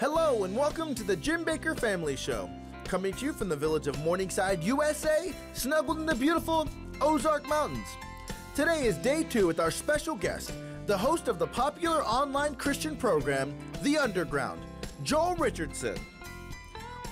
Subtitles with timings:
[0.00, 2.48] Hello and welcome to the Jim Bakker Family Show.
[2.84, 6.66] Coming to you from the village of Morningside, USA, snuggled in the beautiful
[7.02, 7.86] Ozark Mountains.
[8.54, 10.54] Today is day two with our special guest,
[10.86, 14.62] the host of the popular online Christian program, The Underground,
[15.02, 15.98] Joel Richardson.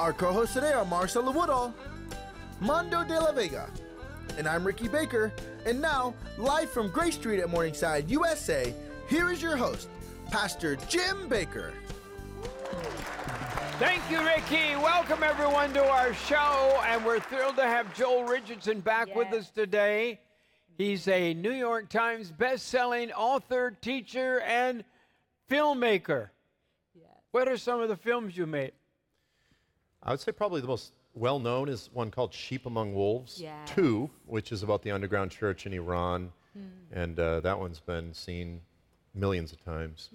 [0.01, 1.75] Our co hosts today are Marcela Woodall,
[2.59, 3.69] Mondo de la Vega,
[4.39, 5.31] and I'm Ricky Bakker.
[5.67, 8.75] And now, live from Gray Street at Morningside, USA,
[9.11, 9.91] here is your host,
[10.31, 11.73] Pastor Jim Bakker.
[13.79, 14.75] Thank you, Ricky.
[14.77, 16.81] Welcome, everyone, to our show.
[16.87, 20.19] And we're thrilled to have Joel Richardson back with us today.
[20.77, 24.83] He's a New York Times best-selling author, teacher, and
[25.49, 26.31] filmmaker.
[26.95, 27.07] Yes.
[27.31, 28.73] What are some of the films you made?
[30.03, 33.65] I would say probably the most well known is one called Sheep Among Wolves Yeah.
[33.67, 36.33] 2, which is about the underground church in Iran.
[36.91, 38.61] And uh, that one's been seen
[39.15, 40.11] millions of times.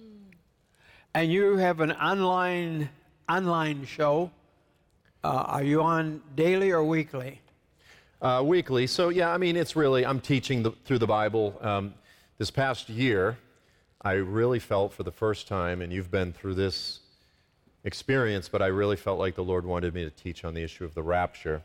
[1.14, 2.90] And you have an online
[3.28, 4.30] online show.
[5.22, 7.40] Uh, are you on daily or weekly?
[8.20, 8.86] Uh, weekly.
[8.86, 11.58] So, yeah, I mean, it's really, I'm teaching the, through the Bible.
[11.60, 11.94] Um,
[12.38, 13.38] this past year,
[14.02, 17.00] I really felt for the first time, and you've been through this
[17.84, 20.84] experience, but I really felt like the Lord wanted me to teach on the issue
[20.84, 21.62] of the rapture.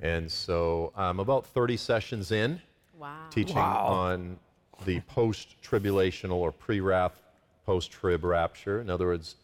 [0.00, 2.60] And so I'm about 30 sessions in.
[2.98, 3.28] Wow.
[3.30, 3.86] teaching Wow.
[3.86, 4.38] on
[4.84, 7.22] the post tribulational or pre wrath,
[7.64, 8.80] post trib rapture.
[8.80, 9.36] In other words,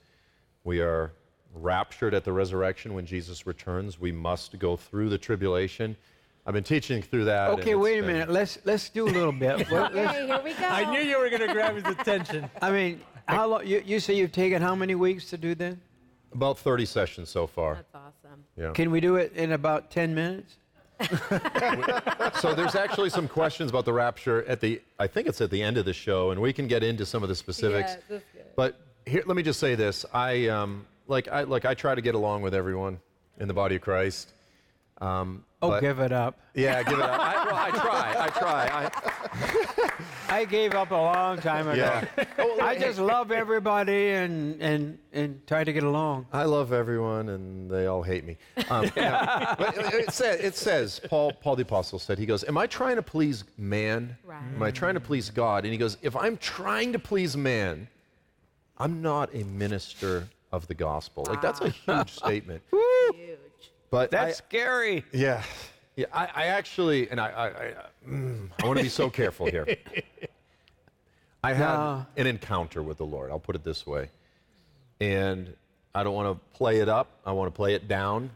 [0.65, 1.13] we are
[1.55, 4.01] raptured at the resurrection when Jesus returns.
[4.01, 5.97] We must go through the tribulation.
[6.47, 7.51] I've been teaching through that.
[7.51, 8.31] Okay, wait a been- minute.
[8.31, 9.67] Let's let's do a little bit.
[9.73, 10.67] Okay, here we go.
[10.67, 12.51] I knew you were going to grab his attention.
[12.61, 13.67] I mean, how long?
[13.67, 15.77] You, you say you've taken how many weeks to do this?
[16.33, 17.75] About 30 sessions so far.
[17.77, 18.45] That's awesome.
[18.57, 18.73] Yeah.
[18.73, 20.57] Can we do it in about ten minutes?
[22.41, 25.61] so there's actually some questions about the rapture at the, I think it's at the
[25.61, 27.93] end of the show, and we can get into some of the specifics.
[27.93, 28.45] Yeah, that's good.
[28.55, 32.01] But here, let me just say this: I um, like I like I try to
[32.03, 33.01] get along with everyone
[33.39, 34.33] in the body of Christ.
[35.01, 36.39] Um, Oh, but- give it up.
[36.55, 37.19] Yeah, give it up.
[37.19, 38.15] I, well, I try.
[38.19, 38.91] I try.
[40.29, 42.03] I, I gave up a long time ago.
[42.19, 42.25] yeah.
[42.63, 46.27] I just love everybody and and and try to get along.
[46.33, 48.37] I love everyone, and they all hate me.
[48.69, 49.55] Um, yeah.
[49.59, 52.67] But it, it, says, it says, Paul, Paul the Apostle said, he goes, Am I
[52.67, 54.17] trying to please man?
[54.23, 54.43] Right.
[54.55, 55.65] Am I trying to please God?
[55.65, 57.89] And he goes, If I'm trying to please man,
[58.79, 61.25] I'm not a minister of the gospel.
[61.29, 62.63] Like, that's a huge statement.
[63.15, 63.39] Huge.
[63.91, 65.05] But That's I, scary.
[65.13, 65.43] Yeah.
[65.97, 67.75] Yeah, I, I actually, and I, I, I,
[68.09, 69.67] mm, I want to be so careful here.
[71.45, 72.07] I had No.
[72.17, 73.31] an encounter with the Lord.
[73.31, 74.09] I'll put it this way.
[75.01, 75.55] And
[75.95, 78.31] I don't want to play it up, I want to play it down.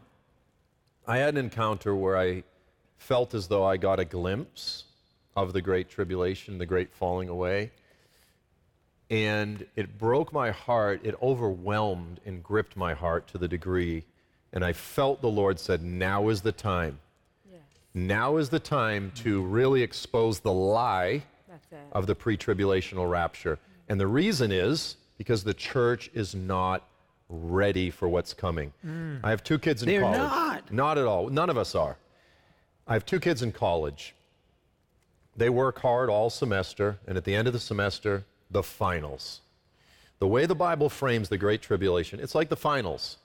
[1.07, 2.43] I had an encounter where I
[2.97, 4.85] felt as though I got a glimpse
[5.35, 7.71] of the great tribulation, the great falling away.
[9.09, 11.01] And it broke my heart.
[11.03, 14.03] It overwhelmed and gripped my heart to the degree.
[14.53, 16.99] And I felt the Lord said, Now is the time.
[17.51, 17.61] Yes.
[17.93, 21.23] Now is the time to really expose the lie
[21.91, 23.59] of the pre tribulational rapture.
[23.87, 26.87] And the reason is because the church is not
[27.29, 28.73] ready for what's coming.
[28.85, 29.19] Mm.
[29.23, 30.17] I have two kids in They're college.
[30.17, 30.73] not.
[30.73, 31.29] Not at all.
[31.29, 31.97] None of us are.
[32.87, 34.15] I have two kids in college.
[35.37, 39.41] They work hard all semester, and at the end of the semester, the finals.
[40.19, 43.17] The way the Bible frames the Great Tribulation, it's like the finals.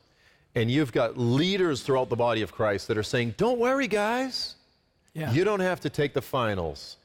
[0.55, 4.55] And you've got leaders throughout the body of Christ that are saying, Don't worry, guys.
[5.13, 5.33] Yeah.
[5.33, 6.97] You don't have to take the finals.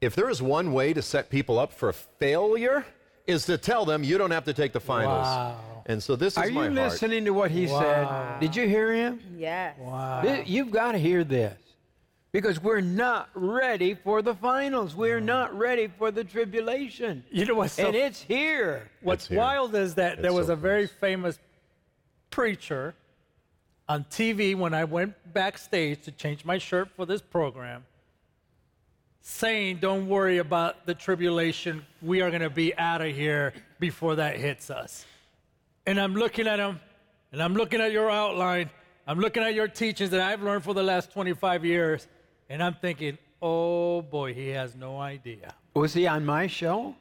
[0.00, 2.84] If there is one way to set people up for failure,
[3.26, 5.26] is to tell them you don't have to take the finals.
[5.26, 5.56] Wow.
[5.86, 6.74] And so this Are is you my heart.
[6.74, 8.40] listening to what he said?
[8.40, 9.20] Did you hear him?
[9.36, 9.76] Yes.
[10.22, 11.56] Th- You've got to hear this.
[12.32, 14.96] Because we're not ready for the finals.
[14.96, 17.22] We're not ready for the tribulation.
[17.30, 18.88] You know what's so, and it's here.
[19.02, 19.38] what's It's here.
[19.38, 20.98] wild is that there was so a very close.
[20.98, 21.38] famous
[22.30, 22.94] preacher
[23.86, 27.84] on TV when I went backstage to change my shirt for this program
[29.20, 31.84] saying, Don't worry about the tribulation.
[32.00, 35.04] We are going to be out of here before that hits us.
[35.86, 36.80] And I'm looking at him,
[37.32, 38.70] and I'm looking at your outline.
[39.06, 42.06] I'm looking at your teachings that I've learned for the last 25 years,
[42.52, 45.54] and I'm thinking, oh boy, he has no idea.
[45.74, 46.94] Was he on my show?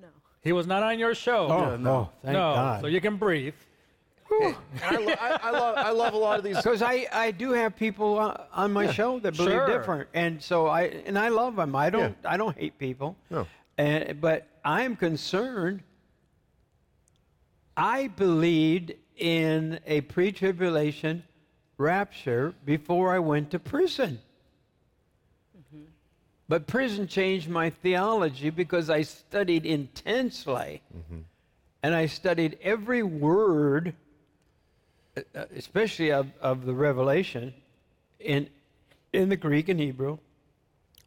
[0.00, 0.08] No.
[0.42, 1.46] He was not on your show.
[1.46, 2.08] Oh, no.
[2.22, 2.80] Thank no, God.
[2.80, 3.54] so you can breathe.
[4.42, 6.56] And I, lo- I, I, love, I love a lot of these.
[6.56, 9.78] Because I, I do have people uh, on my show that believe Sure.
[9.78, 11.74] different, and so I and I love them.
[11.74, 13.16] I don't I don't hate people.
[13.30, 13.46] No.
[13.78, 15.82] And, but I'm concerned.
[17.74, 21.22] I believed in a pre-tribulation
[21.78, 24.18] rapture before I went to prison.
[26.48, 30.82] But prison changed my theology because I studied intensely.
[31.82, 33.94] and I studied every word,
[35.16, 37.54] uh, uh, especially of, of the Revelation,
[38.18, 38.48] in,
[39.12, 40.18] in the Greek and Hebrew.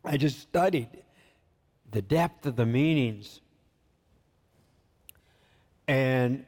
[0.05, 0.89] I just studied
[1.91, 3.41] the depth of the meanings.
[5.87, 6.45] And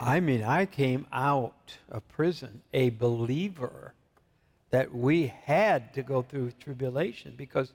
[0.00, 3.94] I mean, I came out of prison a believer
[4.70, 7.72] that we had to go through tribulation because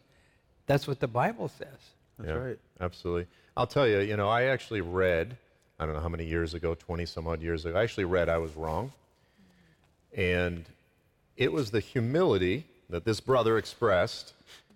[0.65, 1.67] that's what the Bible says.
[2.17, 2.59] That's yeah, right.
[2.79, 3.27] Absolutely.
[3.57, 5.37] I'll tell you, you know, I actually read,
[5.79, 8.29] I don't know how many years ago, 20 some odd years ago, I actually read
[8.29, 8.91] I was wrong.
[10.15, 10.65] And
[11.35, 14.33] it was the humility that this brother expressed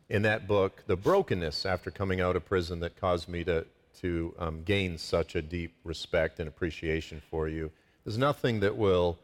[0.09, 3.65] in that book, the brokenness after coming out of prison that caused me to,
[4.01, 7.71] to um, gain such a deep respect and appreciation for you.
[8.03, 9.17] There's nothing that will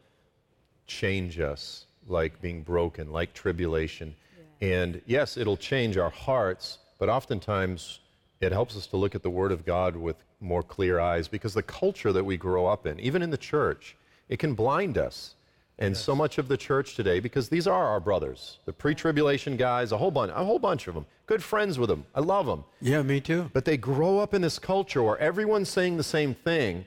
[0.86, 4.14] change us like being broken, like tribulation.
[4.60, 4.68] Yeah.
[4.68, 8.00] And yes, it'll change our hearts, but oftentimes
[8.40, 11.54] it helps us to look at the Word of God with more clear eyes because
[11.54, 13.96] the culture that we grow up in, even in the church,
[14.28, 15.34] it can blind us.
[15.78, 16.02] And yes.
[16.02, 19.98] so much of the church today, because these are our brothers, the pre-tribulation guys, a
[19.98, 21.04] whole bunch, a whole bunch of them.
[21.26, 22.06] Good friends with them.
[22.14, 22.64] I love them.
[22.80, 23.50] Yeah, me too.
[23.52, 26.86] But they grow up in this culture where everyone's saying the same thing,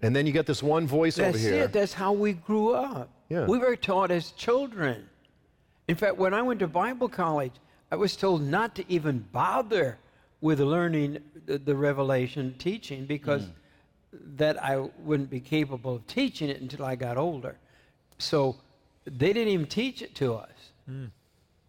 [0.00, 1.50] and then you get this one voice That's over here.
[1.50, 1.72] That's It.
[1.72, 3.10] That's how we grew up.
[3.30, 3.46] Yeah.
[3.46, 5.08] We were taught as children.
[5.88, 7.54] In fact, when I went to Bible college,
[7.90, 9.98] I was told not to even bother
[10.40, 13.52] with learning the, the Revelation teaching because mm.
[14.36, 17.56] that I wouldn't be capable of teaching it until I got older.
[18.18, 18.56] So
[19.04, 20.72] they didn't even teach it to us.
[20.90, 21.10] Mm.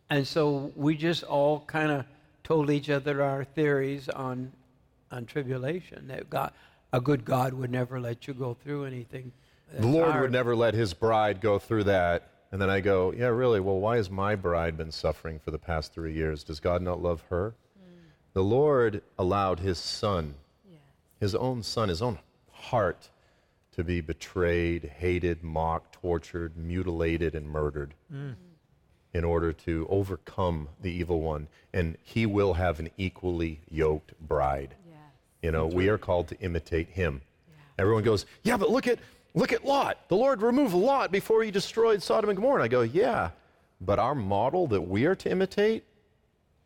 [0.09, 2.05] And so we just all kind of
[2.43, 4.51] told each other our theories on
[5.11, 6.53] on tribulation that God
[6.93, 9.31] a good God would never let you go through anything.
[9.79, 10.21] The Lord hard.
[10.21, 12.27] would never let his bride go through that.
[12.51, 13.61] And then I go, yeah, really?
[13.61, 16.43] Well, why has my bride been suffering for the past three years?
[16.43, 17.55] Does God not love her?
[17.79, 17.93] Mm.
[18.33, 20.33] The Lord allowed his son,
[20.69, 20.81] yes.
[21.19, 22.19] his own son, his own
[22.51, 23.09] heart,
[23.77, 28.35] to be betrayed, hated, mocked, tortured, mutilated, and murdered mm.
[29.13, 31.47] in order to overcome the evil one.
[31.73, 34.75] And he will have an equally yoked bride.
[34.89, 34.97] Yes.
[35.41, 37.21] You know, we are called to imitate him.
[37.47, 37.83] Yeah.
[37.83, 38.99] Everyone goes, yeah, but look at,
[39.33, 39.97] look at Lot.
[40.07, 42.55] The Lord removed Lot before he destroyed Sodom and Gomorrah.
[42.55, 43.31] And I go, yeah,
[43.79, 45.83] but our model that we are to imitate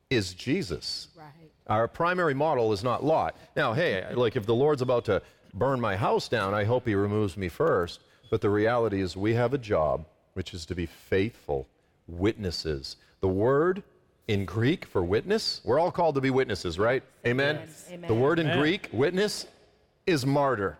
[0.09, 1.07] is Jesus.
[1.17, 1.25] Right.
[1.67, 3.35] Our primary model is not Lot.
[3.55, 5.21] Now, hey, like if the Lord's about to
[5.53, 8.01] burn my house down, I hope he removes me first.
[8.29, 11.67] But the reality is, we have a job, which is to be faithful
[12.07, 12.97] witnesses.
[13.21, 13.83] The word
[14.27, 17.03] in Greek for witness, we're all called to be witnesses, right?
[17.25, 17.67] Amen?
[17.89, 18.07] Amen.
[18.07, 18.59] The word in Amen.
[18.59, 19.47] Greek, witness,
[20.05, 20.77] is martyr.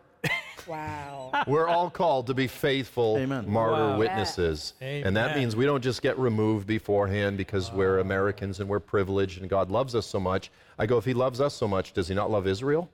[0.67, 1.31] Wow.
[1.47, 3.49] We're all called to be faithful Amen.
[3.49, 3.97] martyr wow.
[3.97, 4.73] witnesses.
[4.81, 5.07] Amen.
[5.07, 7.77] And that means we don't just get removed beforehand because wow.
[7.77, 10.51] we're Americans and we're privileged and God loves us so much.
[10.79, 12.89] I go, if He loves us so much, does He not love Israel?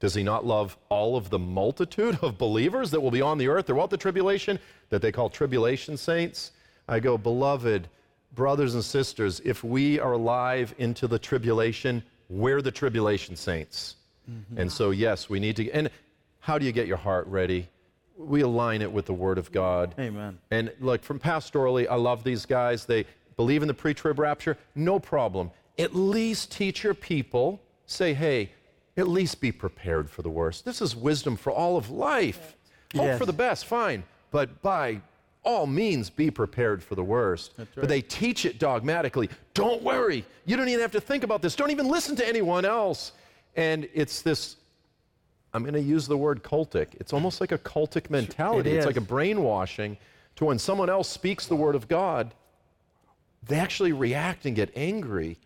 [0.00, 3.48] Does he not love all of the multitude of believers that will be on the
[3.48, 4.58] earth throughout the tribulation
[4.88, 6.52] that they call tribulation saints?
[6.88, 7.86] I go, beloved
[8.34, 13.96] brothers and sisters, if we are alive into the tribulation, we're the tribulation saints.
[14.30, 14.58] Mm-hmm.
[14.58, 15.70] And so, yes, we need to.
[15.70, 15.90] And
[16.40, 17.68] how do you get your heart ready?
[18.16, 19.94] We align it with the Word of God.
[19.98, 20.38] Amen.
[20.50, 22.84] And look, from pastorally, I love these guys.
[22.84, 23.06] They
[23.36, 24.58] believe in the pre trib rapture.
[24.74, 25.50] No problem.
[25.78, 28.50] At least teach your people, say, hey,
[28.96, 30.64] at least be prepared for the worst.
[30.64, 32.56] This is wisdom for all of life.
[32.94, 33.18] Hope yes.
[33.18, 34.02] for the best, fine.
[34.30, 35.00] But by
[35.42, 37.54] all means, be prepared for the worst.
[37.56, 37.68] Right.
[37.74, 39.30] But they teach it dogmatically.
[39.54, 40.24] Don't worry.
[40.44, 41.56] You don't even have to think about this.
[41.56, 43.12] Don't even listen to anyone else.
[43.56, 44.56] And it's this,
[45.52, 46.88] I'm going to use the word cultic.
[47.00, 48.70] It's almost like a cultic mentality.
[48.70, 49.98] It it's like a brainwashing
[50.36, 52.32] to when someone else speaks the word of God,
[53.46, 55.38] they actually react and get angry.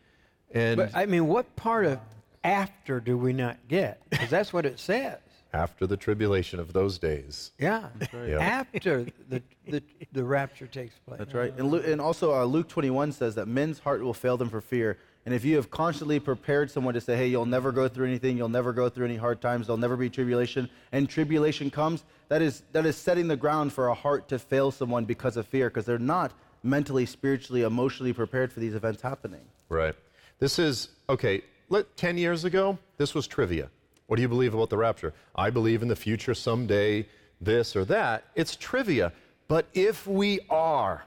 [0.53, 1.99] And but I mean, what part of
[2.43, 4.01] after do we not get?
[4.11, 5.19] Because that's what it says.
[5.55, 7.53] After the tribulation of those days.
[7.59, 7.89] Yeah.
[8.13, 8.33] Right.
[8.33, 9.83] After the, the,
[10.13, 11.19] the rapture takes place.
[11.19, 11.55] That's right.
[11.57, 14.61] And, Luke, and also, uh, Luke 21 says that men's heart will fail them for
[14.61, 14.99] fear.
[15.27, 18.37] And if you have constantly prepared someone to say, hey, you'll never go through anything,
[18.37, 22.43] you'll never go through any hard times, there'll never be tribulation, and tribulation comes, that
[22.43, 25.71] is, that is setting the ground for a heart to fail someone because of fear,
[25.71, 26.33] because they're not
[26.63, 29.41] mentally, spiritually, emotionally prepared for these events happening.
[29.71, 29.95] Right.
[30.41, 33.71] This is, okay, let, 10 years ago, this was trivia.
[34.07, 35.15] What do you believe about the rapture?
[35.35, 37.07] I believe in the future someday,
[37.41, 38.25] this or that.
[38.35, 39.13] It's trivia.
[39.49, 41.05] But if we are,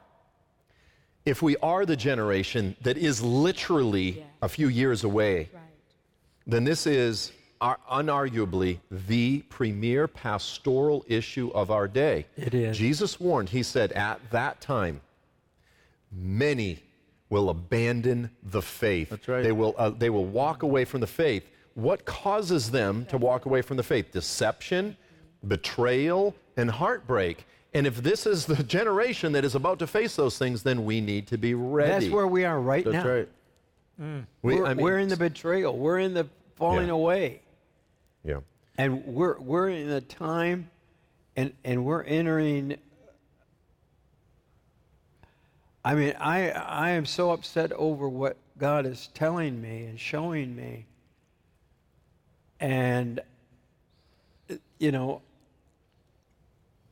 [1.26, 4.24] if we are the generation that is literally yeah.
[4.42, 5.64] a few years away, right.
[6.46, 12.26] then this is our, unarguably the premier pastoral issue of our day.
[12.36, 12.78] It is.
[12.78, 15.02] Jesus warned, he said, at that time,
[16.12, 16.84] many
[17.30, 19.10] will abandon the faith.
[19.10, 19.44] That's right.
[19.44, 21.46] They will, uh, they will walk away from the faith.
[21.78, 24.12] What causes them to walk away from the faith?
[24.12, 24.98] Deception,
[25.48, 27.46] betrayal, and heartbreak.
[27.76, 31.02] And if this is the generation that is about to face those things, then we
[31.02, 31.92] need to be ready.
[31.92, 32.92] That's where we are right now.
[32.92, 33.14] That's now.
[33.14, 33.30] right.
[34.02, 34.26] Mm.
[34.42, 35.78] We, We- are I mean, we're in the betrayal.
[35.78, 36.94] We're in the falling Yeah.
[36.94, 37.42] away.
[38.24, 38.40] Yeah.
[38.80, 40.72] And we're we're in a time
[41.36, 42.78] and and we're entering
[45.86, 50.56] I mean, I I am so upset over what God is telling me and showing
[50.56, 50.87] me.
[52.60, 53.22] And
[54.80, 55.22] you know,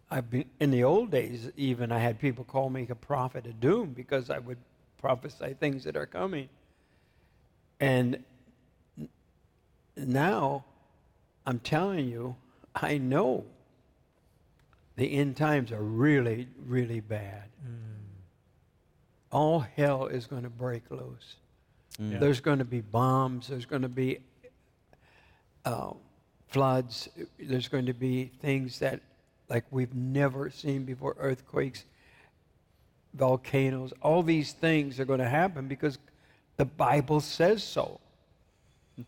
[0.09, 3.59] I've been in the old days even I had people call me a prophet of
[3.59, 4.57] doom because I would
[4.97, 6.49] prophesy things that are coming.
[7.79, 8.23] And
[9.97, 10.65] now
[11.45, 12.35] I'm telling you,
[12.75, 13.45] I know
[14.95, 17.43] the end times are really, really bad.
[17.65, 18.05] Mm.
[19.31, 21.35] All hell is going to break loose.
[21.99, 22.19] Yeah.
[22.19, 23.47] There's going to be bombs.
[23.47, 24.19] There's going to be
[25.65, 25.93] uh,
[26.47, 27.09] floods.
[27.39, 29.01] There's going to be things that,
[29.49, 31.83] like we've never seen before earthquakes,
[33.13, 33.93] volcanoes.
[34.01, 35.97] All these things are going to happen because
[36.57, 37.99] the Bible says so.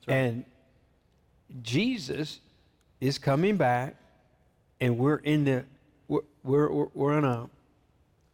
[0.07, 0.43] And
[1.61, 2.41] Jesus
[2.99, 3.95] is coming back,
[4.81, 5.63] and we're in the
[6.09, 7.49] we're we're, we're in a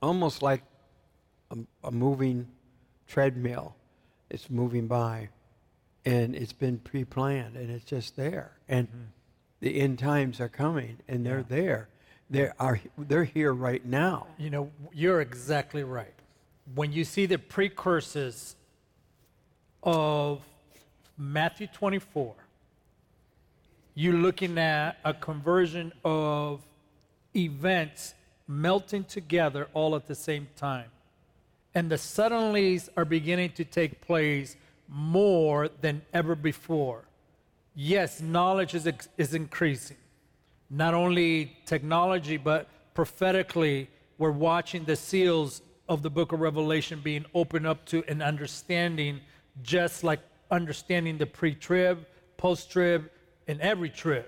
[0.01, 0.63] almost like
[1.51, 2.48] a, a moving
[3.08, 3.75] treadmill.
[4.30, 5.30] It's moving by,
[6.05, 8.51] and it's been pre-planned, and it's just there.
[8.67, 9.03] And mm-hmm.
[9.62, 11.89] the end times are coming, and they're there.
[12.29, 14.27] They are they're here right now.
[14.38, 16.13] You know, you're exactly right.
[16.74, 18.55] When you see the precursors
[19.83, 20.41] of
[21.17, 22.33] Matthew 24,
[23.95, 26.62] you're looking at a conversion of
[27.36, 28.15] events
[28.48, 30.89] melting together all at the same time.
[31.75, 34.55] And the suddenlies are beginning to take place
[34.88, 37.06] more than ever before.
[37.75, 38.88] Yes, knowledge is,
[39.18, 39.98] is increasing.
[40.70, 47.25] Not only technology, but prophetically, we're watching the seals of the book of Revelation being
[47.34, 49.20] opened up to an understanding,
[49.62, 50.20] just like
[50.52, 52.06] understanding the pre trib,
[52.38, 53.10] post trib,
[53.48, 54.25] and every trib.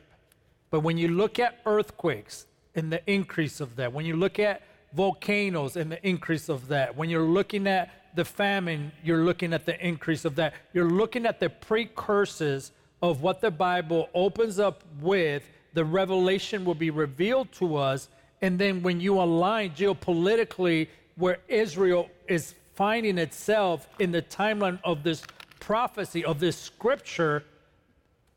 [0.70, 4.62] But when you look at earthquakes and the increase of that, when you look at
[4.96, 9.66] volcanoes and the increase of that, when you're looking at the famine, you're looking at
[9.66, 10.54] the increase of that.
[10.74, 12.72] You're looking at the precursors
[13.02, 15.44] of what the Bible opens up with.
[15.74, 18.08] The revelation will be revealed to us.
[18.42, 25.04] And then when you align geopolitically where Israel is finding itself in the timeline of
[25.04, 25.24] this
[25.60, 27.44] prophecy, of this scripture,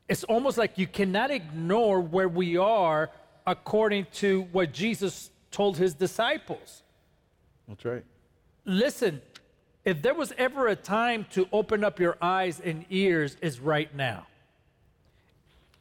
[0.09, 3.11] it's almost like you cannot ignore where we are
[3.47, 6.83] according to what Jesus told his disciples.
[7.69, 8.05] That's right.
[8.65, 9.21] Listen,
[9.85, 13.95] if there was ever a time to open up your eyes and ears, is right
[13.95, 14.27] now.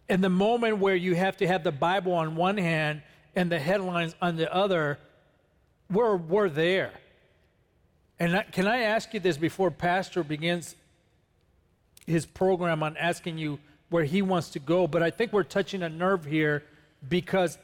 [0.09, 3.01] In the moment where you have to have the Bible on one hand
[3.35, 4.97] and the headlines on the other,
[5.91, 6.93] we're, we're there.
[8.19, 10.75] And I, can I ask you this before Pastor begins
[12.05, 13.59] his program on asking you
[13.89, 14.87] where he wants to go?
[14.87, 16.63] But I think we're touching a nerve here
[17.07, 17.57] because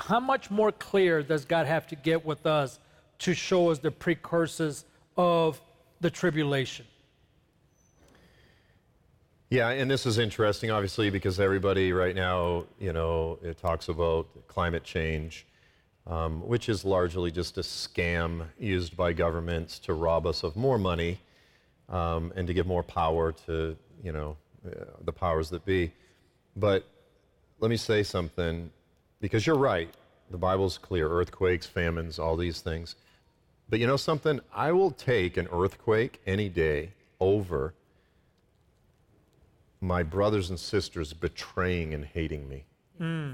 [0.00, 2.80] how much more clear does God have to get with us
[3.20, 4.84] to show us the precursors
[5.16, 5.60] of
[6.00, 6.86] the tribulation?
[9.50, 14.28] Yeah, and this is interesting, obviously, because everybody right now, you know, it talks about
[14.46, 15.44] climate change,
[16.06, 20.78] um, which is largely just a scam used by governments to rob us of more
[20.78, 21.18] money
[21.88, 25.92] um, and to give more power to, you know, uh, the powers that be.
[26.54, 26.86] But
[27.58, 28.70] let me say something,
[29.20, 29.88] because you're right.
[30.30, 32.96] The Bible's clear earthquakes, famines, all these things.
[33.68, 34.40] But you know something?
[34.54, 37.74] I will take an earthquake any day over
[39.80, 42.64] my brothers and sisters betraying and hating me.
[42.98, 43.32] Hmm.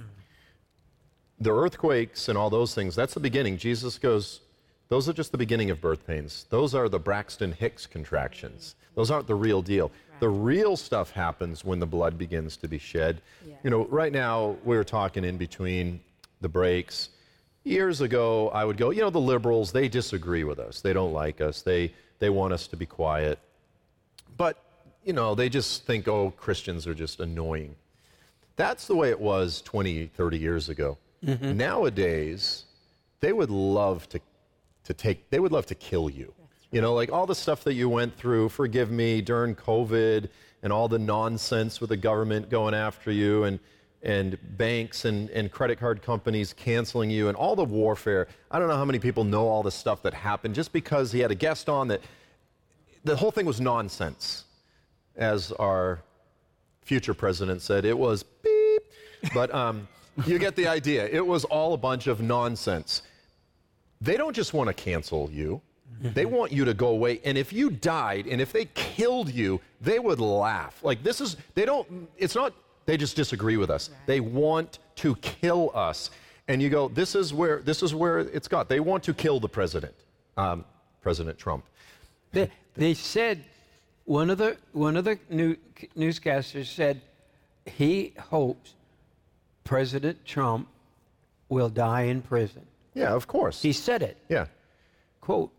[1.40, 3.58] The earthquakes and all those things, that's the beginning.
[3.58, 4.40] Jesus goes,
[4.88, 6.46] those are just the beginning of birth pains.
[6.50, 8.76] Those are the Braxton Hicks contractions.
[8.94, 9.90] Those aren't the real deal.
[10.20, 13.20] The real stuff happens when the blood begins to be shed.
[13.62, 16.00] You know, right now, we were talking in between
[16.40, 17.10] the breaks.
[17.64, 20.80] Years ago, I would go, you know, the liberals, they disagree with us.
[20.80, 21.62] They don't like us.
[21.62, 23.38] They, they want us to be quiet.
[24.36, 24.62] But,
[25.04, 27.74] you know, they just think, oh, Christians are just annoying.
[28.56, 30.96] That's the way it was 20, 30 years ago.
[31.24, 31.56] Mm-hmm.
[31.56, 32.64] Nowadays,
[33.20, 34.20] they would love to,
[34.84, 36.32] to take, they would love to kill you.
[36.70, 40.28] You know, like all the stuff that you went through, forgive me, during COVID
[40.62, 43.60] and all the nonsense with the government going after you and,
[44.02, 48.26] and banks and, and credit card companies canceling you and all the warfare.
[48.50, 51.20] I don't know how many people know all the stuff that happened just because he
[51.20, 52.00] had a guest on that
[53.04, 54.44] the whole thing was nonsense,
[55.14, 56.02] as our
[56.82, 58.82] future president said it was beep.
[59.32, 59.86] But um,
[60.26, 61.06] you get the idea.
[61.06, 63.02] It was all a bunch of nonsense.
[64.00, 65.62] They don't just want to cancel you.
[66.00, 67.20] They want you to go away.
[67.24, 70.82] And if you died and if they killed you, they would laugh.
[70.82, 72.52] Like this is, they don't, it's not,
[72.84, 73.90] they just disagree with us.
[74.06, 76.10] They want to kill us.
[76.48, 78.68] And you go, this is where, this is where it's got.
[78.68, 79.94] They want to kill the president,
[80.36, 80.64] um,
[81.02, 81.64] President Trump.
[82.32, 83.44] They, they said,
[84.04, 85.56] one of the, one of the new,
[85.96, 87.00] newscasters said
[87.64, 88.74] he hopes
[89.64, 90.68] President Trump
[91.48, 92.64] will die in prison.
[92.94, 93.60] Yeah, of course.
[93.62, 94.16] He said it.
[94.28, 94.46] yeah.
[95.20, 95.50] Quote,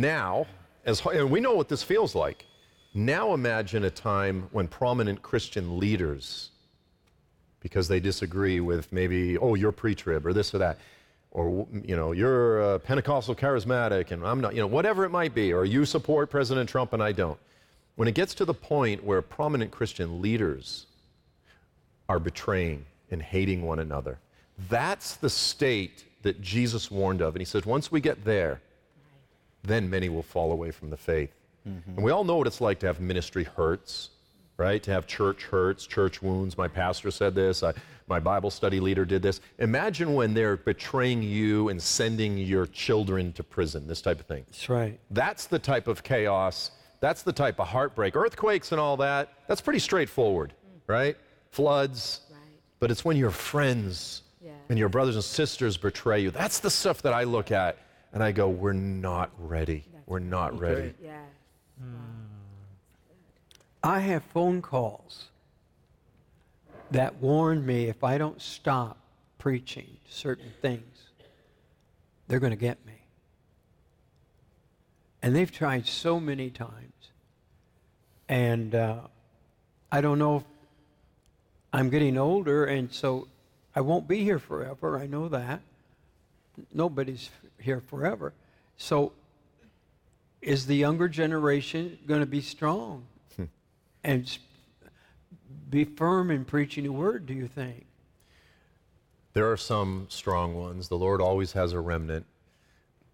[0.00, 0.46] Now,
[0.84, 2.46] as and we know what this feels like.
[2.94, 6.50] Now imagine a time when prominent Christian leaders,
[7.60, 10.78] because they disagree with maybe, oh, you're pre-trib or this or that,
[11.30, 15.34] or you know, you're a Pentecostal charismatic and I'm not, you know, whatever it might
[15.34, 17.38] be, or you support President Trump and I don't.
[17.96, 20.86] When it gets to the point where prominent Christian leaders
[22.08, 24.18] are betraying and hating one another,
[24.68, 27.34] that's the state that Jesus warned of.
[27.34, 28.60] And he says, once we get there,
[29.64, 31.30] then many will fall away from the faith.
[31.68, 31.90] Mm-hmm.
[31.96, 34.10] And we all know what it's like to have ministry hurts,
[34.56, 34.82] right?
[34.82, 36.56] To have church hurts, church wounds.
[36.56, 37.62] My pastor said this.
[37.62, 37.72] I,
[38.06, 39.40] my Bible study leader did this.
[39.58, 44.44] Imagine when they're betraying you and sending your children to prison, this type of thing.
[44.50, 45.00] that's right.
[45.10, 46.70] That's the type of chaos.
[47.00, 48.14] That's the type of heartbreak.
[48.16, 50.52] Earthquakes and all that, that's pretty straightforward,
[50.86, 51.16] right?
[51.50, 52.20] Floods.
[52.30, 52.38] Right.
[52.80, 54.50] But it's when your friends Yeah.
[54.68, 56.30] and your brothers and sisters betray you.
[56.30, 57.78] That's the stuff that I look at
[58.14, 59.84] and I go, we're not ready.
[60.06, 60.94] We're not ready.
[61.02, 61.18] Yeah.
[63.82, 65.26] I have phone calls
[66.92, 68.96] that warn me if I don't stop
[69.36, 71.10] preaching certain things,
[72.28, 72.94] they're going to get me.
[75.20, 77.10] And they've tried so many times.
[78.28, 79.00] And uh,
[79.90, 80.44] I don't know if
[81.72, 83.26] I'm getting older, and so
[83.74, 84.98] I won't be here forever.
[84.98, 85.60] I know that.
[86.72, 87.28] Nobody's
[87.64, 88.32] here forever.
[88.76, 89.12] So
[90.40, 93.06] is the younger generation going to be strong
[94.04, 94.38] and
[95.70, 97.86] be firm in preaching the word, do you think?
[99.32, 100.88] There are some strong ones.
[100.88, 102.26] The Lord always has a remnant.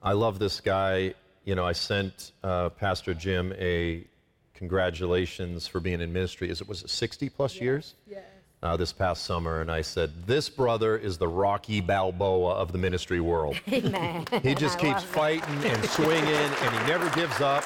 [0.02, 1.14] I love this guy.
[1.44, 4.04] You know, I sent uh, Pastor Jim a
[4.52, 6.50] congratulations for being in ministry.
[6.50, 7.94] Is it was it 60 plus years?
[8.06, 8.24] Yes.
[8.62, 12.78] Uh, this past summer, and I said, "This brother is the Rocky Balboa of the
[12.78, 13.58] ministry world.
[13.72, 14.26] Amen.
[14.42, 15.14] He just I keeps love that.
[15.14, 17.64] fighting and swinging, and he never gives up.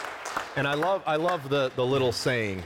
[0.57, 2.63] And I love, I love the, the little saying,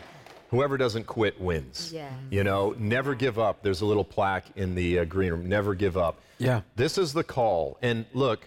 [0.51, 1.91] whoever doesn't quit wins.
[1.93, 2.12] Yes.
[2.31, 3.62] You know, never give up.
[3.62, 6.21] There's a little plaque in the uh, green room, never give up.
[6.37, 6.61] Yeah.
[6.77, 7.79] This is the call.
[7.81, 8.47] And look,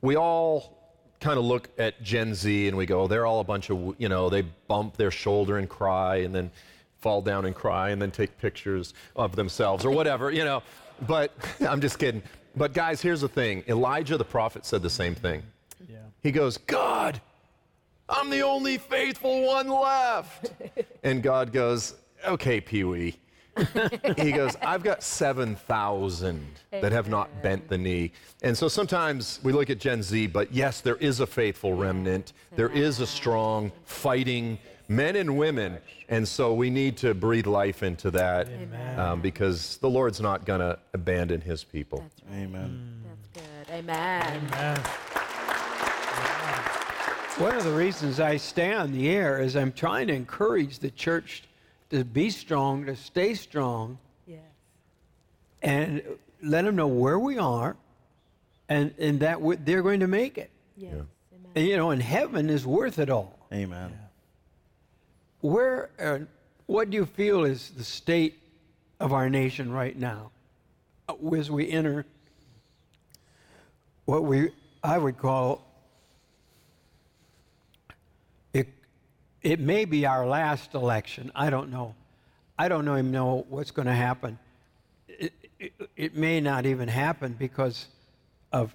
[0.00, 0.76] we all
[1.20, 4.08] kind of look at Gen Z and we go, they're all a bunch of, you
[4.08, 6.50] know, they bump their shoulder and cry and then
[7.06, 10.60] fall down and cry and then take pictures of themselves or whatever, you know.
[11.06, 12.20] But I'm just kidding.
[12.56, 15.44] But guys, here's the thing Elijah the prophet said the same thing.
[15.88, 15.98] Yeah.
[16.24, 17.20] He goes, God,
[18.08, 20.50] I'm the only faithful one left.
[21.04, 21.94] and God goes,
[22.26, 23.16] okay, Pee Wee.
[24.18, 28.10] he goes, I've got 7,000 that have not bent the knee.
[28.42, 32.32] And so sometimes we look at Gen Z, but yes, there is a faithful remnant.
[32.56, 35.78] There is a strong, fighting men and women.
[36.08, 38.48] And so we need to breathe life into that
[38.98, 42.04] um, because the Lord's not going to abandon his people.
[42.32, 43.02] Amen.
[43.04, 43.74] That's good.
[43.74, 44.48] Amen.
[44.50, 44.80] Man.
[47.38, 50.90] One of the reasons I stay on the air is I'm trying to encourage the
[50.90, 51.42] church
[51.90, 54.40] to be strong, to stay strong, Yes.
[55.62, 56.02] and
[56.42, 57.76] let them know where we are
[58.70, 60.50] and, and that we they're going to make it.
[60.78, 60.92] Yes.
[60.94, 61.06] Amen.
[61.54, 63.38] And, you know, and heaven is worth it all.
[63.52, 63.92] Amen.
[65.46, 66.18] Where, uh,
[66.66, 68.40] what do you feel is the state
[68.98, 70.32] of our nation right now
[71.08, 72.04] uh, as we enter
[74.06, 74.50] what we
[74.82, 75.64] I would call
[78.52, 78.66] it?
[79.42, 81.30] It may be our last election.
[81.32, 81.94] I don't know.
[82.58, 84.40] I don't even know what's going to happen.
[85.06, 87.86] It, it, it may not even happen because
[88.52, 88.74] of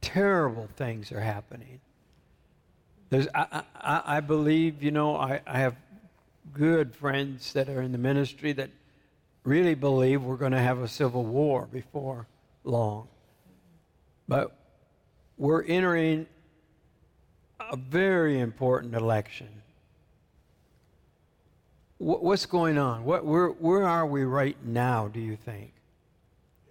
[0.00, 1.80] terrible things are happening.
[3.10, 5.76] There's, I, I, I believe, you know, I, I have
[6.52, 8.70] good friends that are in the ministry that
[9.44, 12.26] really believe we're going to have a civil war before
[12.64, 13.08] long.
[14.26, 14.56] But
[15.36, 16.26] we're entering
[17.60, 19.48] a very important election.
[21.98, 23.04] Wh- What's going on?
[23.04, 25.72] What, where, where are we right now, do you think?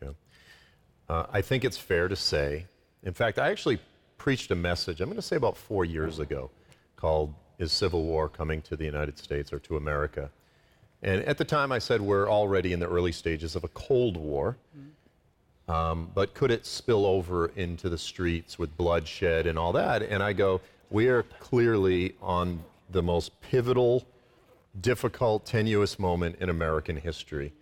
[0.01, 0.09] Yeah.
[1.07, 2.65] Uh, I think it's fair to say,
[3.03, 3.79] in fact, I actually
[4.17, 6.49] preached a message, I'm going to say about four years ago,
[6.95, 10.30] called Is Civil War Coming to the United States or to America?
[11.01, 14.17] And at the time, I said we're already in the early stages of a Cold
[14.17, 14.58] War.
[15.67, 20.04] Um, but could it spill over into the streets with bloodshed and all that?
[20.04, 24.06] And I go, we are clearly on the most pivotal,
[24.82, 27.54] difficult, tenuous moment in American history.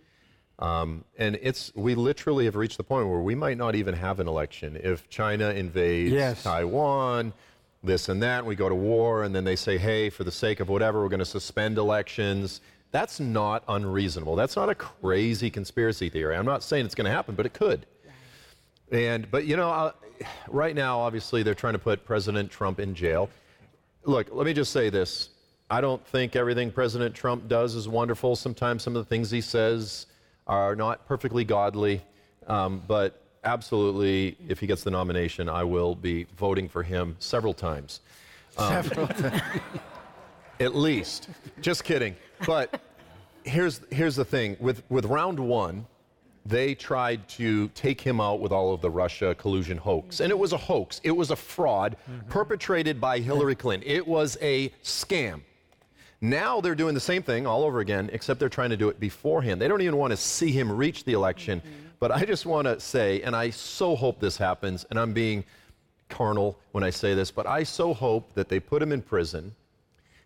[0.58, 4.20] Um, and it's we literally have reached the point where we might not even have
[4.20, 6.42] an election if China invades Yes.
[6.44, 7.32] Taiwan,
[7.82, 8.46] this and that.
[8.46, 11.08] We go to war, and then they say, "Hey, for the sake of whatever, we're
[11.08, 12.60] going to suspend elections."
[12.92, 14.36] That's not unreasonable.
[14.36, 16.36] That's not a crazy conspiracy theory.
[16.36, 17.86] I'm not saying it's going to happen, but it could.
[18.92, 19.92] And but you know, uh,
[20.46, 23.28] right now, obviously, they're trying to put President Trump in jail.
[24.04, 25.30] Look, let me just say this.
[25.68, 28.36] I don't think everything President Trump does is wonderful.
[28.36, 30.06] Sometimes some of the things he says
[30.46, 32.02] are not perfectly godly.
[32.46, 37.54] Um, but absolutely, if he gets the nomination, I will be voting for him several
[37.54, 38.00] times.
[38.56, 39.42] Several times.
[40.60, 41.28] At least.
[41.60, 42.14] Just kidding.
[42.46, 42.80] But
[43.44, 45.86] here's, here's the thing with, with round one,
[46.46, 50.20] they tried to take him out with all of the Russia collusion hoax.
[50.20, 51.96] And it was a hoax, it was a fraud
[52.28, 53.88] perpetrated by Hillary Clinton.
[53.88, 55.40] It was a scam.
[56.24, 58.98] Now they're doing the same thing all over again, except they're trying to do it
[58.98, 59.60] beforehand.
[59.60, 61.60] They don't even want to see him reach the election.
[61.60, 61.88] Mm-hmm.
[62.00, 65.44] But I just want to say, and I so hope this happens, and I'm being
[66.08, 69.54] carnal when I say this, but I so hope that they put him in prison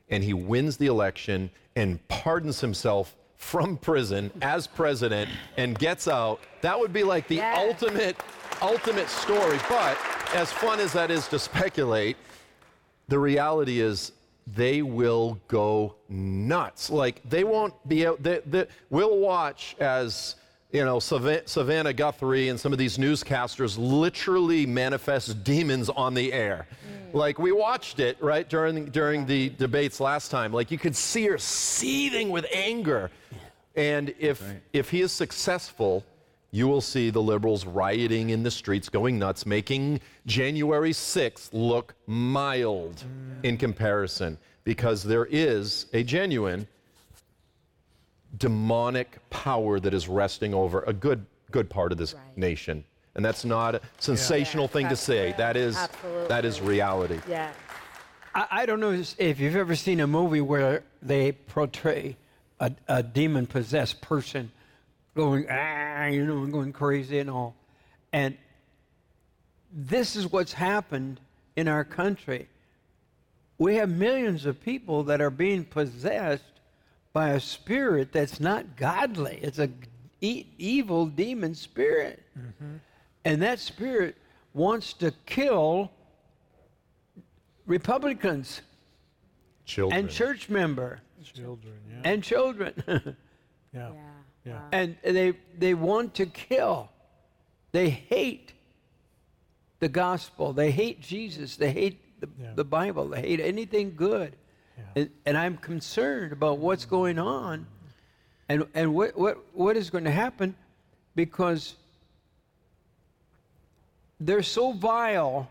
[0.08, 6.40] and he wins the election and pardons himself from prison as president and gets out.
[6.60, 7.56] That would be like the Yeah.
[7.58, 8.16] ultimate,
[8.62, 9.58] ultimate story.
[9.68, 9.98] But
[10.32, 12.16] as fun as that is to speculate,
[13.08, 14.12] the reality is
[14.54, 16.90] they will go nuts.
[16.90, 18.22] Like they won't be out.
[18.22, 20.36] They, they, we'll watch as
[20.72, 26.66] you know Savannah Guthrie and some of these newscasters literally manifest demons on the air.
[26.70, 27.14] Mm.
[27.14, 30.52] Like we watched it right during during the debates last time.
[30.52, 33.10] Like you could see her seething with anger.
[33.76, 36.04] And if if he is successful,
[36.50, 41.94] you will see the liberals rioting in the streets, going nuts, making January 6th look
[42.06, 43.04] mild
[43.42, 46.66] in comparison because there is a genuine
[48.36, 52.36] demonic power that is resting over a good good part of this Right.
[52.36, 52.84] nation.
[53.14, 55.34] And that's not a sensational thing to say.
[55.38, 55.76] That is
[56.28, 57.18] that is reality.
[57.28, 57.50] Yeah.
[58.34, 62.16] I, I don't know if you've ever seen a movie where they portray
[62.60, 64.52] a, a demon possessed person
[65.18, 67.56] going, ah, you know, I'm going crazy and all.
[68.12, 68.38] And
[69.72, 71.18] this is what's happened
[71.56, 72.48] in our country.
[73.58, 76.44] We have millions of people that are being possessed
[77.12, 79.40] by a spirit that's not godly.
[79.42, 79.70] It's a
[80.20, 82.22] e- evil demon spirit.
[83.24, 84.14] And that spirit
[84.54, 85.90] wants to kill
[87.66, 88.62] Republicans
[89.64, 89.98] Children.
[89.98, 92.10] and church member Children, yeah.
[92.10, 92.72] and children.
[92.86, 93.00] yeah.
[93.74, 93.92] Yeah.
[94.48, 94.60] Yeah.
[94.72, 96.88] And they they want to kill.
[97.72, 98.52] They hate
[99.80, 100.52] the gospel.
[100.52, 101.56] They hate Jesus.
[101.56, 102.52] They hate the, Yeah.
[102.54, 103.08] the Bible.
[103.08, 104.34] They hate anything good.
[104.94, 107.66] And, and I'm concerned about what's going on
[108.48, 110.54] and, and what, what, what is going to happen
[111.14, 111.74] because
[114.20, 115.48] they're so vile.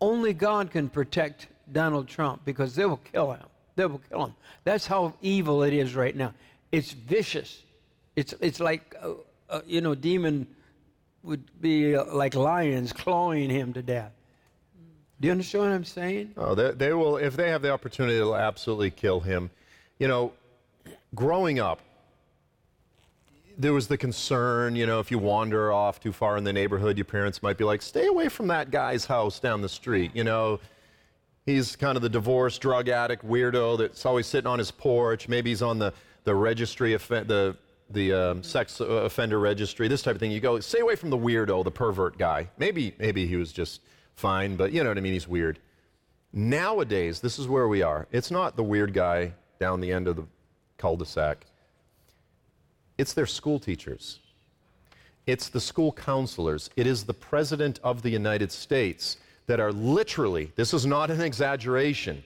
[0.00, 3.46] Only God can protect Donald Trump because they will kill him.
[3.76, 4.34] They will kill him.
[4.64, 6.32] That's how evil it is right now.
[6.72, 7.62] It's vicious.
[8.16, 9.12] It's, it's like, uh,
[9.48, 10.46] uh, you know, demon
[11.22, 14.12] would be uh, like lions clawing him to death.
[15.20, 16.32] Do you understand what I'm saying?
[16.36, 19.50] Oh, they, they will, if they have the opportunity, they'll absolutely kill him.
[19.98, 20.32] You know,
[21.14, 21.80] growing up,
[23.58, 26.96] there was the concern, you know, if you wander off too far in the neighborhood,
[26.96, 30.12] your parents might be like, stay away from that guy's house down the street.
[30.14, 30.60] You know,
[31.44, 35.28] he's kind of the divorced drug addict weirdo that's always sitting on his porch.
[35.28, 35.92] Maybe he's on the,
[36.24, 37.56] the registry, the,
[37.90, 40.30] the um, sex uh, offender registry, this type of thing.
[40.30, 42.48] You go, stay away from the weirdo, the pervert guy.
[42.58, 43.80] Maybe, maybe he was just
[44.14, 45.12] fine, but you know what I mean?
[45.12, 45.58] He's weird.
[46.32, 48.06] Nowadays, this is where we are.
[48.12, 50.24] It's not the weird guy down the end of the
[50.78, 51.46] cul de sac,
[52.98, 54.18] it's their school teachers.
[55.26, 56.70] It's the school counselors.
[56.76, 61.20] It is the President of the United States that are literally, this is not an
[61.20, 62.24] exaggeration,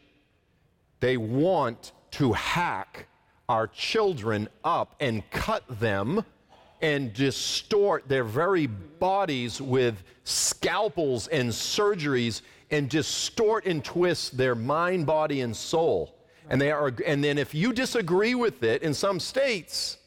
[1.00, 3.08] they want to hack
[3.48, 6.24] our children up and cut them
[6.80, 15.06] and distort their very bodies with scalpels and surgeries and distort and twist their mind,
[15.06, 16.14] body, and soul.
[16.50, 19.98] And they are and then if you disagree with it in some states,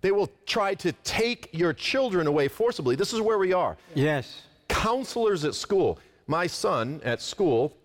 [0.00, 2.96] they will try to take your children away forcibly.
[2.96, 4.42] This is where we are Yes.
[4.68, 5.98] counselors at school.
[6.26, 7.76] My son at school,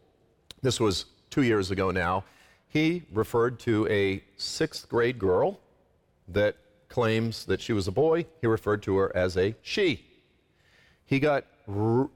[0.63, 2.23] this was two years ago now,
[2.77, 5.59] he referred to a sixth grade girl
[6.27, 6.55] that
[6.89, 8.25] claims that she was a boy.
[8.41, 10.05] He referred to her as a she.
[11.05, 11.45] He got,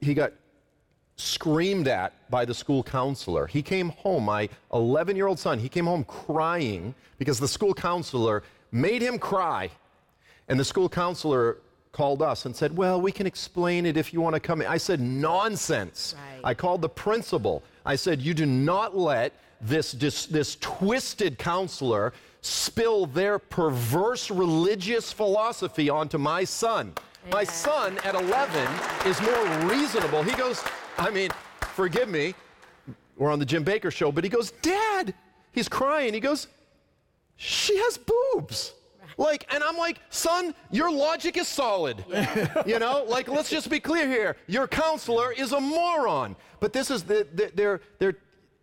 [0.00, 0.32] he got
[1.16, 3.46] screamed at by the school counselor.
[3.46, 7.74] He came home, my 11 year old son, he came home crying because the school
[7.74, 9.70] counselor made him cry.
[10.48, 11.58] And the school counselor
[11.92, 14.66] called us and said, Well, we can explain it if you want to come in.
[14.66, 16.14] I said, Nonsense.
[16.16, 16.40] Right.
[16.44, 17.62] I called the principal.
[17.84, 25.12] I said, You do not let this, this, this twisted counselor spill their perverse religious
[25.12, 26.92] philosophy onto my son.
[27.26, 27.34] Yeah.
[27.34, 28.68] My son at 11
[29.06, 30.22] is more reasonable.
[30.24, 30.62] He goes,
[30.98, 32.34] I mean, forgive me,
[33.16, 35.14] we're on the Jim Bakker show, but he goes, Dad,
[35.52, 36.12] he's crying.
[36.12, 36.48] He goes,
[37.36, 38.74] She has boobs.
[39.18, 42.02] Like, and I'm like, son, your logic is solid.
[42.08, 42.62] Yeah.
[42.66, 44.36] you know, like, let's just be clear here.
[44.46, 46.34] Your counselor is a moron.
[46.60, 48.16] But this is the, the they're, they're,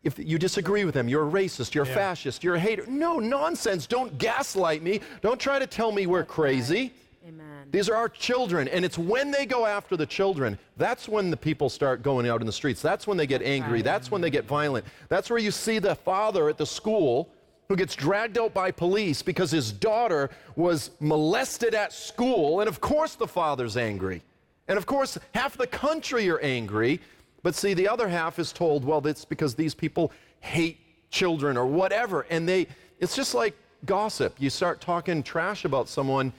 [0.03, 1.93] if you disagree with them, you're a racist, you're a yeah.
[1.93, 2.85] fascist, you're a hater.
[2.88, 3.85] No, nonsense.
[3.85, 5.01] Don't gaslight me.
[5.21, 6.93] Don't try to tell me we're crazy.
[7.27, 7.67] Amen.
[7.71, 11.38] These are our children, and it's when they go after the children, that's when the
[11.38, 12.81] people start going out in the streets.
[12.81, 13.79] That's when they get angry.
[13.79, 13.83] Right.
[13.83, 14.85] That's when they get violent.
[15.09, 17.29] That's where you see the father at the school
[17.67, 22.62] who gets dragged out by police because his daughter was molested at school.
[22.62, 24.23] And of course, the father's angry.
[24.67, 26.99] And of course, half the country are angry.
[27.43, 31.65] But see, the other half is told, well, it's because these people hate children or
[31.65, 32.25] whatever.
[32.30, 32.67] And they,
[32.99, 34.36] it's just like gossip.
[34.39, 36.34] You start talking trash about someone,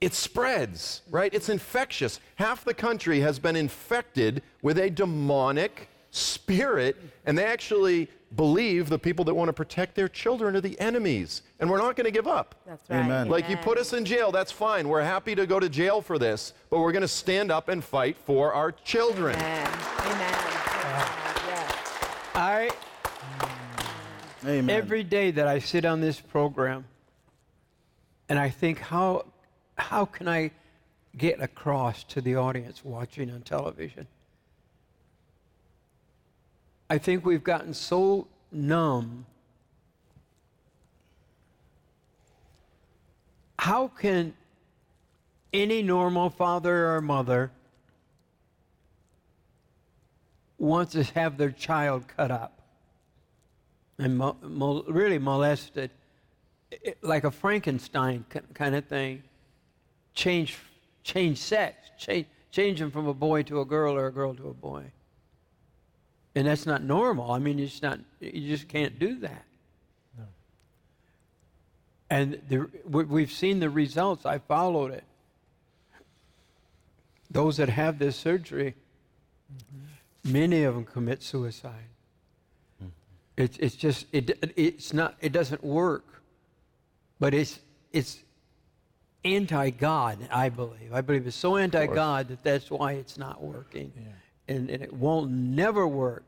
[0.00, 1.32] it spreads, right?
[1.32, 2.20] It's infectious.
[2.36, 8.98] Half the country has been infected with a demonic spirit, and they actually believe the
[8.98, 11.42] people that want to protect their children are the enemies.
[11.60, 12.54] And we're not going to give up.
[12.66, 13.04] That's right.
[13.04, 13.28] Amen.
[13.28, 14.88] Like you put us in jail, that's fine.
[14.88, 17.82] We're happy to go to jail for this, but we're going to stand up and
[17.82, 19.36] fight for our children.
[19.36, 19.68] Amen.
[20.00, 20.52] Amen.
[22.34, 22.70] I
[24.44, 24.70] Amen.
[24.70, 26.86] every day that I sit on this program
[28.28, 29.26] and I think how
[29.76, 30.50] how can I
[31.16, 34.06] get across to the audience watching on television?
[36.92, 39.24] I think we've gotten so numb.
[43.58, 44.34] How can
[45.54, 47.50] any normal father or mother
[50.58, 52.60] want to have their child cut up
[53.96, 55.90] and mo- mo- really molested,
[57.00, 59.22] like a Frankenstein kind of thing?
[60.12, 60.58] Change,
[61.04, 64.50] change sex, change, change them from a boy to a girl or a girl to
[64.50, 64.84] a boy.
[66.34, 67.30] And that's not normal.
[67.30, 69.44] I mean, it's not, you just can't do that.
[70.16, 70.24] No.
[72.08, 74.24] And the, we've seen the results.
[74.24, 75.04] I followed it.
[77.30, 78.74] Those that have this surgery,
[79.52, 80.32] mm-hmm.
[80.32, 81.88] many of them commit suicide.
[82.82, 82.90] Mm-hmm.
[83.36, 86.22] It's, it's just, it, it's not, it doesn't work.
[87.20, 87.60] But it's,
[87.92, 88.18] it's
[89.22, 90.94] anti God, I believe.
[90.94, 93.92] I believe it's so anti God that that's why it's not working.
[93.94, 94.12] Yeah
[94.52, 96.24] and, and it won't never work.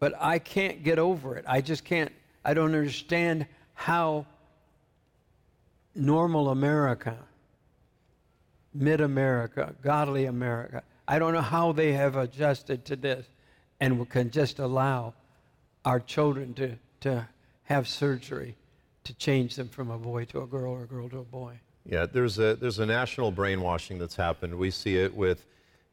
[0.00, 1.44] But I can't get over it.
[1.48, 2.12] I just can't,
[2.44, 4.26] I don't understand how
[5.94, 7.16] normal America,
[8.72, 13.26] mid America, godly America, I don't know how they have adjusted to this
[13.80, 15.14] and can just allow
[15.84, 17.26] our children to, to
[17.64, 18.56] have surgery
[19.04, 21.58] to change them from a boy to a girl or a girl to a boy.
[21.86, 24.54] Yeah, there's a, there's a national brainwashing that's happened.
[24.54, 25.46] We see it with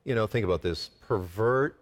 [0.05, 1.77] you know, think about this pervert,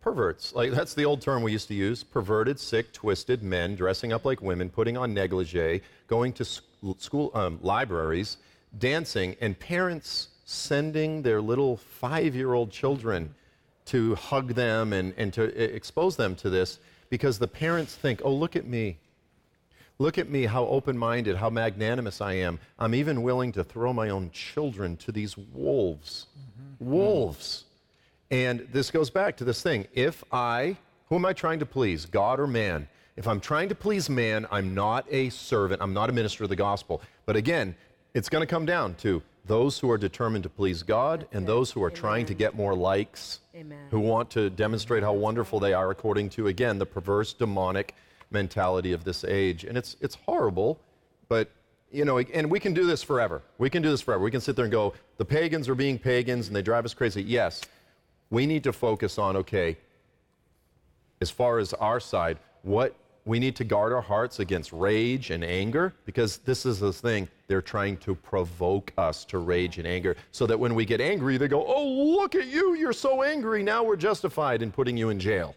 [0.00, 0.54] perverts.
[0.54, 4.24] Like, that's the old term we used to use perverted, sick, twisted men dressing up
[4.24, 8.38] like women, putting on negligee, going to school um, libraries,
[8.78, 13.32] dancing, and parents sending their little five year old children
[13.84, 15.42] to hug them and, and to
[15.74, 16.78] expose them to this
[17.10, 18.98] because the parents think, oh, look at me.
[20.00, 22.58] Look at me, how open minded, how magnanimous I am.
[22.78, 26.24] I'm even willing to throw my own children to these wolves.
[26.38, 26.90] Mm-hmm.
[26.90, 27.64] Wolves.
[28.30, 29.86] And this goes back to this thing.
[29.92, 30.78] If I,
[31.10, 32.88] who am I trying to please, God or man?
[33.16, 36.48] If I'm trying to please man, I'm not a servant, I'm not a minister of
[36.48, 37.02] the gospel.
[37.26, 37.76] But again,
[38.14, 41.72] it's going to come down to those who are determined to please God and those
[41.72, 42.00] who are Amen.
[42.00, 43.88] trying to get more likes, Amen.
[43.90, 47.94] who want to demonstrate how wonderful they are according to, again, the perverse, demonic,
[48.30, 49.64] mentality of this age.
[49.64, 50.80] And it's, it's horrible,
[51.28, 51.50] but,
[51.90, 53.42] you know, and we can do this forever.
[53.58, 54.22] We can do this forever.
[54.22, 56.94] We can sit there and go, the pagans are being pagans and they drive us
[56.94, 57.22] crazy.
[57.22, 57.62] Yes,
[58.30, 59.76] we need to focus on, okay,
[61.20, 65.44] as far as our side, what we need to guard our hearts against rage and
[65.44, 70.16] anger because this is the thing they're trying to provoke us to rage and anger
[70.32, 73.62] so that when we get angry they go oh look at you you're so angry
[73.62, 75.54] now we're justified in putting you in jail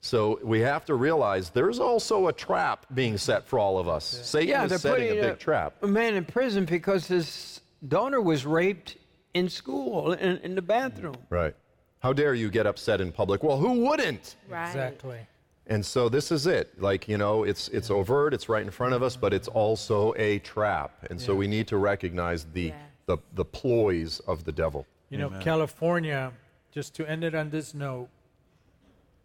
[0.00, 4.04] So we have to realize there's also a trap being set for all of us.
[4.04, 5.74] Satan Yeah, is they're setting a putting big trap.
[5.82, 8.96] a man in prison because his daughter was raped
[9.34, 11.14] in school in, in the bathroom.
[11.14, 11.30] Mm.
[11.30, 11.54] Right.
[12.00, 13.42] How dare you get upset in public?
[13.42, 14.36] Well, who wouldn't?
[14.48, 14.68] Right.
[14.68, 15.18] Exactly.
[15.66, 16.80] And so this is it.
[16.80, 20.14] Like, you know, it's it's overt, it's right in front of us, but it's also
[20.16, 21.06] a trap.
[21.10, 22.74] And so we need to recognize the Yes.
[23.06, 24.86] the, the ploys of the devil.
[25.10, 26.32] You know, California,
[26.72, 28.08] just to end it on this note,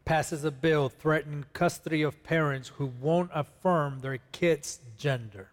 [0.06, 5.50] passes a bill threatening custody of parents who won't affirm their kids' gender.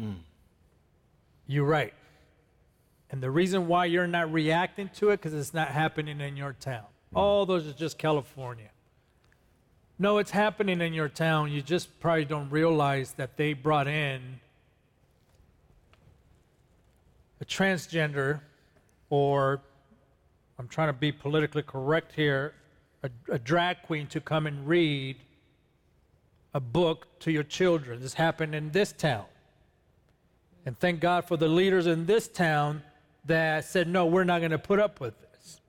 [0.00, 0.16] Mm.
[1.46, 1.92] You're right.
[3.10, 6.54] And the reason why you're not reacting to it because it's not happening in your
[6.54, 6.86] town.
[7.12, 7.18] Mm.
[7.18, 8.70] All those are just California.
[9.98, 11.52] No, it's happening in your town.
[11.52, 14.40] You just probably don't realize that they brought in
[17.40, 18.40] a transgender,
[19.10, 19.60] or
[20.58, 22.54] I'm trying to be politically correct here,
[23.02, 25.16] a, a drag queen to come and read
[26.54, 28.00] a book to your children.
[28.00, 29.24] This happened in this town.
[30.64, 32.82] And thank God for the leaders in this town
[33.24, 35.60] that said, no, we're not going to put up with this.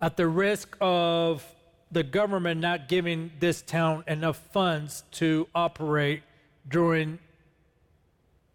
[0.00, 1.44] At the risk of
[1.90, 6.22] the government not giving this town enough funds to operate
[6.68, 7.18] during,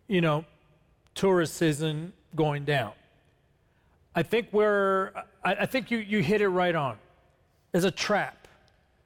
[0.07, 0.45] you know,
[1.15, 2.91] tourist season going down.
[4.13, 5.11] I think we're,
[5.43, 6.97] I, I think you, you hit it right on.
[7.75, 8.47] There's a trap.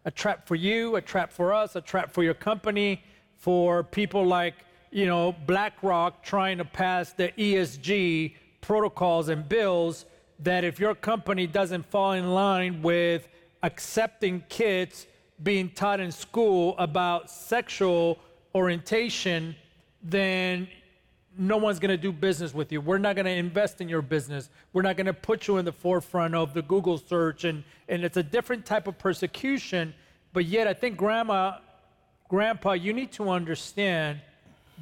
[0.05, 3.01] A trap for you, a trap for us, a trap for your company,
[3.35, 4.53] for people like,
[4.91, 10.05] you know, BlackRock trying to pass the ESG protocols and bills
[10.37, 13.27] that if your company doesn't fall in line with
[13.63, 15.07] accepting kids
[15.41, 18.19] being taught in school about sexual
[18.53, 19.55] orientation,
[20.03, 20.67] then
[21.39, 22.81] no one's going to do business with you.
[22.81, 24.49] We're not going to invest in your business.
[24.73, 27.45] We're not going to put you in the forefront of the Google search.
[27.45, 29.93] And, and it's a different type of persecution.
[30.33, 31.59] But yet, I think, Grandma,
[32.27, 34.19] Grandpa, you need to understand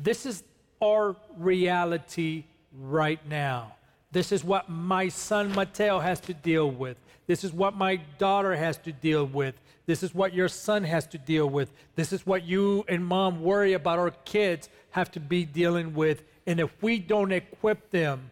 [0.01, 0.43] this is
[0.81, 3.73] our reality right now.
[4.11, 6.97] This is what my son Mateo has to deal with.
[7.27, 9.53] This is what my daughter has to deal with.
[9.85, 11.71] This is what your son has to deal with.
[11.95, 16.23] This is what you and mom worry about our kids have to be dealing with.
[16.47, 18.31] And if we don't equip them,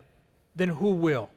[0.56, 1.30] then who will?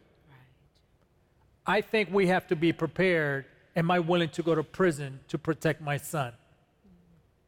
[1.66, 3.44] I think we have to be prepared.
[3.76, 6.32] Am I willing to go to prison to protect my son?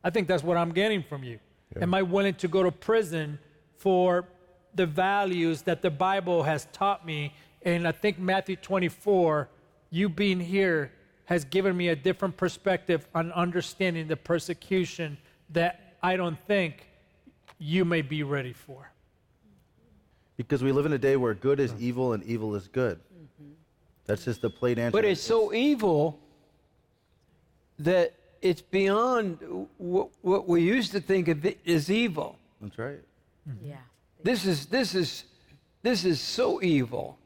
[0.05, 1.39] I think that's what I'm getting from you.
[1.81, 3.39] Am I willing to go to prison
[3.77, 4.27] for
[4.75, 7.33] the values that the Bible has taught me?
[7.63, 9.49] And I think Matthew 24,
[9.91, 10.93] you being here,
[11.27, 15.17] has given me a different perspective on understanding the persecution
[15.51, 16.89] that I don't think
[17.59, 18.90] you may be ready for.
[20.49, 21.81] Because we live in a day where good is mm.
[21.81, 22.99] evil and evil is good.
[22.99, 23.53] Mm-hmm.
[24.07, 24.97] That's just the plain answer.
[24.97, 26.19] But it's so evil
[27.79, 29.39] that it's beyond
[29.77, 32.39] what, what we used to think of it as evil.
[32.61, 33.01] That's right.
[33.49, 33.69] Mm-hmm.
[33.69, 33.77] Yeah.
[34.23, 35.25] This is this is
[35.83, 37.19] this is so evil.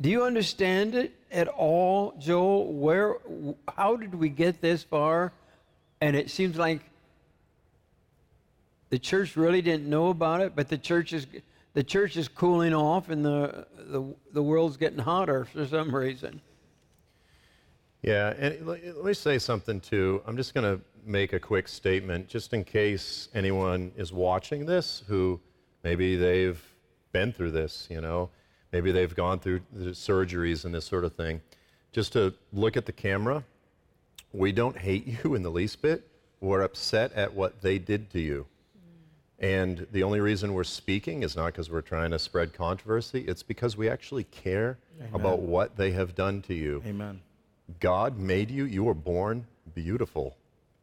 [0.00, 2.72] Do you understand it at all, Joel?
[2.72, 3.16] Where
[3.76, 5.32] how did we get this far?
[6.00, 6.82] And it seems like
[8.90, 11.26] the church really didn't know about it, but the church is
[11.76, 16.40] the church is cooling off and the the, the world's getting hotter for some reason.
[18.00, 20.22] Yeah, and let me say something too.
[20.26, 25.02] I'm just going to make a quick statement, just in case anyone is watching this
[25.06, 25.38] who
[25.84, 26.62] maybe they've
[27.12, 28.30] been through this, you know,
[28.72, 31.42] maybe they've gone through the surgeries and this sort of thing.
[31.92, 33.44] Just to look at the camera,
[34.32, 36.08] we don't hate you in the least bit.
[36.40, 38.46] We're upset at what they did to you.
[39.38, 43.42] And the only reason we're speaking is not because we're trying to spread controversy, it's
[43.42, 44.78] because we actually care
[45.12, 46.82] about what they have done to you.
[46.86, 47.20] Amen.
[47.80, 50.36] God made you, you were born beautiful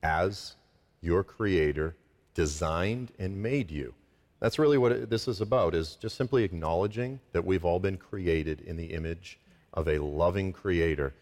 [0.04, 0.56] as
[1.02, 1.96] your creator
[2.36, 3.94] designed and made you.
[4.40, 7.98] That's really what it, this is about is just simply acknowledging that we've all been
[7.98, 9.40] created in the image
[9.74, 11.14] of a loving creator.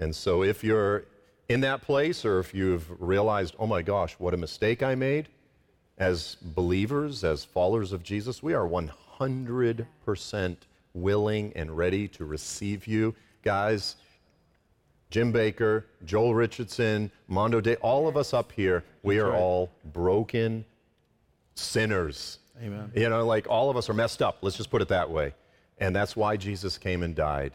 [0.00, 1.04] And so if you're
[1.48, 5.28] in that place or if you've realized, "Oh my gosh, what a mistake I made,"
[5.98, 10.56] as believers, as followers of Jesus, we are 100%
[10.94, 13.14] willing and ready to receive you.
[13.42, 13.96] Guys,
[15.10, 20.64] Jim Bakker, Joel Richardson, Mondo Day, all of us up here, we are all broken
[21.54, 22.38] sinners.
[22.62, 22.90] Amen.
[22.94, 24.38] You know, like all of us are messed up.
[24.40, 25.34] Let's just put it that way.
[25.78, 27.52] And that's why Jesus came and died.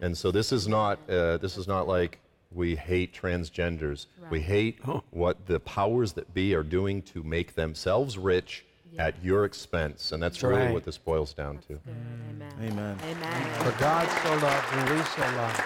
[0.00, 2.18] And so this is not uh, this is not like
[2.52, 4.06] we hate transgenders.
[4.28, 4.80] We hate
[5.10, 8.64] what the powers that be are doing to make themselves rich
[8.98, 10.12] at your expense.
[10.12, 10.72] And that's really right.
[10.72, 11.78] what this boils down to.
[11.88, 12.52] Amen.
[12.60, 12.98] Amen.
[13.04, 13.54] Amen.
[13.62, 15.62] For God so loved and we so loved.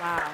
[0.00, 0.32] Wow.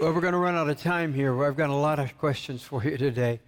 [0.00, 1.44] Well, we're going to run out of time here.
[1.44, 3.38] I've got a lot of questions for you today.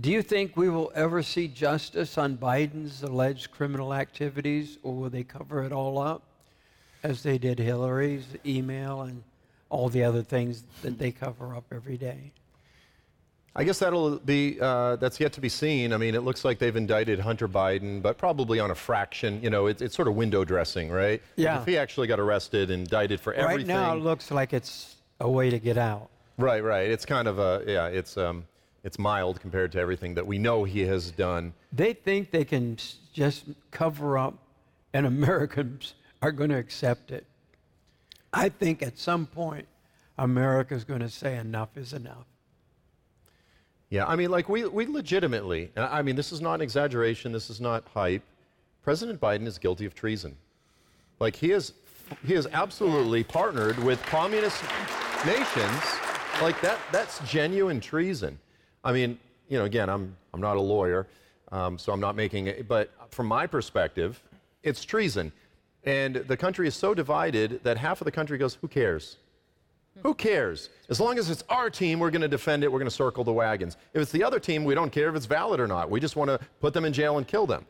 [0.00, 5.10] Do you think we will ever see justice on Biden's alleged criminal activities, or will
[5.10, 6.35] they cover it all up
[7.02, 9.22] as they did Hillary's email and
[9.68, 12.32] all the other things that they cover up every day?
[13.58, 15.94] I guess that'll be uh, that's yet to be seen.
[15.94, 19.42] I mean, it looks like they've indicted Hunter Biden, but probably on a fraction.
[19.42, 21.22] You know, it's, it's sort of window dressing, right?
[21.36, 21.60] Yeah.
[21.60, 23.68] If he actually got arrested, and indicted for everything.
[23.68, 26.10] Right now, it looks like it's a way to get out.
[26.36, 26.90] Right, right.
[26.90, 27.86] It's kind of a yeah.
[27.86, 28.44] It's um,
[28.84, 31.54] it's mild compared to everything that we know he has done.
[31.72, 32.76] They think they can
[33.14, 34.34] just cover up,
[34.92, 37.26] and Americans are going to accept it.
[38.32, 39.66] I think at some point,
[40.18, 42.26] America's going to say enough is enough.
[43.88, 47.30] Yeah, I mean, like we we legitimately, I mean, this is not an exaggeration.
[47.32, 48.22] This is not hype.
[48.82, 50.36] President Biden is guilty of treason.
[51.20, 51.72] Like he is,
[52.26, 54.62] he is absolutely partnered with communist
[55.24, 55.82] nations.
[56.42, 56.78] Like that.
[56.92, 58.38] That's genuine treason.
[58.84, 61.06] I mean, you know, again, I'm I'm not a lawyer,
[61.52, 62.68] um, so I'm not making it.
[62.68, 64.22] But from my perspective,
[64.62, 65.32] it's treason,
[65.86, 69.16] and the country is so divided that half of the country goes, "Who cares?"
[70.02, 70.68] Who cares?
[70.90, 72.70] As long as it's our team, we're going to defend it.
[72.70, 73.76] We're going to circle the wagons.
[73.94, 75.90] If it's the other team, we don't care if it's valid or not.
[75.90, 77.64] We just want to put them in jail and kill them.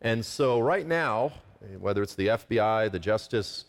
[0.00, 1.32] And so, right now,
[1.78, 3.64] whether it's the FBI, the Justice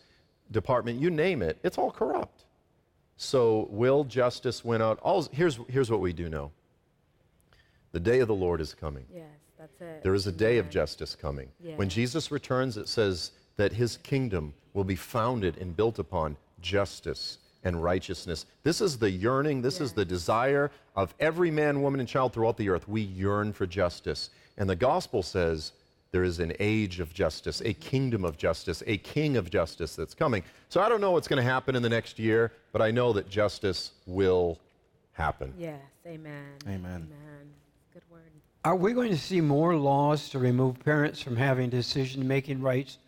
[0.50, 2.44] Department, you name it, it's all corrupt.
[3.16, 4.98] So, will justice win out?
[5.00, 6.50] All, here's, here's what we do know
[7.92, 9.06] the day of the Lord is coming.
[9.12, 9.24] Yes,
[9.58, 10.02] that's it.
[10.02, 11.48] There is a day of justice coming.
[11.76, 17.38] When Jesus returns, it says that his kingdom will be founded and built upon justice
[17.62, 18.46] and righteousness.
[18.62, 22.56] This is the yearning, this is the desire of every man, woman, and child throughout
[22.56, 22.86] the earth.
[22.88, 24.30] We yearn for justice.
[24.58, 25.72] And the gospel says
[26.12, 30.14] there is an age of justice, a kingdom of justice, a king of justice that's
[30.14, 30.42] coming.
[30.68, 33.12] So I don't know what's going to happen in the next year, but I know
[33.14, 34.58] that justice will
[35.12, 35.54] happen.
[35.58, 36.44] Yes, amen.
[36.64, 36.84] Amen.
[36.84, 37.54] Amen.
[37.92, 38.20] Good word.
[38.64, 42.98] Are we going to see more laws to remove parents from having decision making rights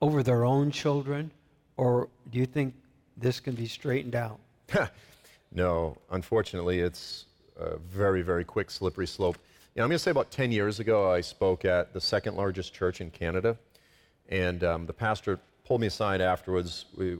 [0.00, 1.30] over their own children?
[1.76, 2.74] Or do you think
[3.16, 4.38] this can be straightened out?
[5.52, 7.26] no, unfortunately, it's
[7.56, 9.38] a very, very quick, slippery slope.
[9.74, 12.36] You know, I'm going to say about 10 years ago, I spoke at the second
[12.36, 13.56] largest church in Canada,
[14.28, 16.86] and um, the pastor pulled me aside afterwards.
[16.96, 17.18] We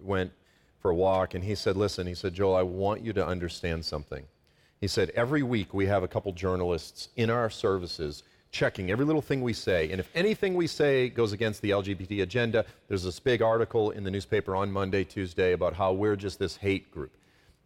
[0.00, 0.32] went
[0.80, 3.84] for a walk, and he said, Listen, he said, Joel, I want you to understand
[3.84, 4.24] something.
[4.80, 9.22] He said, Every week we have a couple journalists in our services checking every little
[9.22, 9.90] thing we say.
[9.90, 14.04] And if anything we say goes against the LGBT agenda, there's this big article in
[14.04, 17.16] the newspaper on Monday, Tuesday about how we're just this hate group.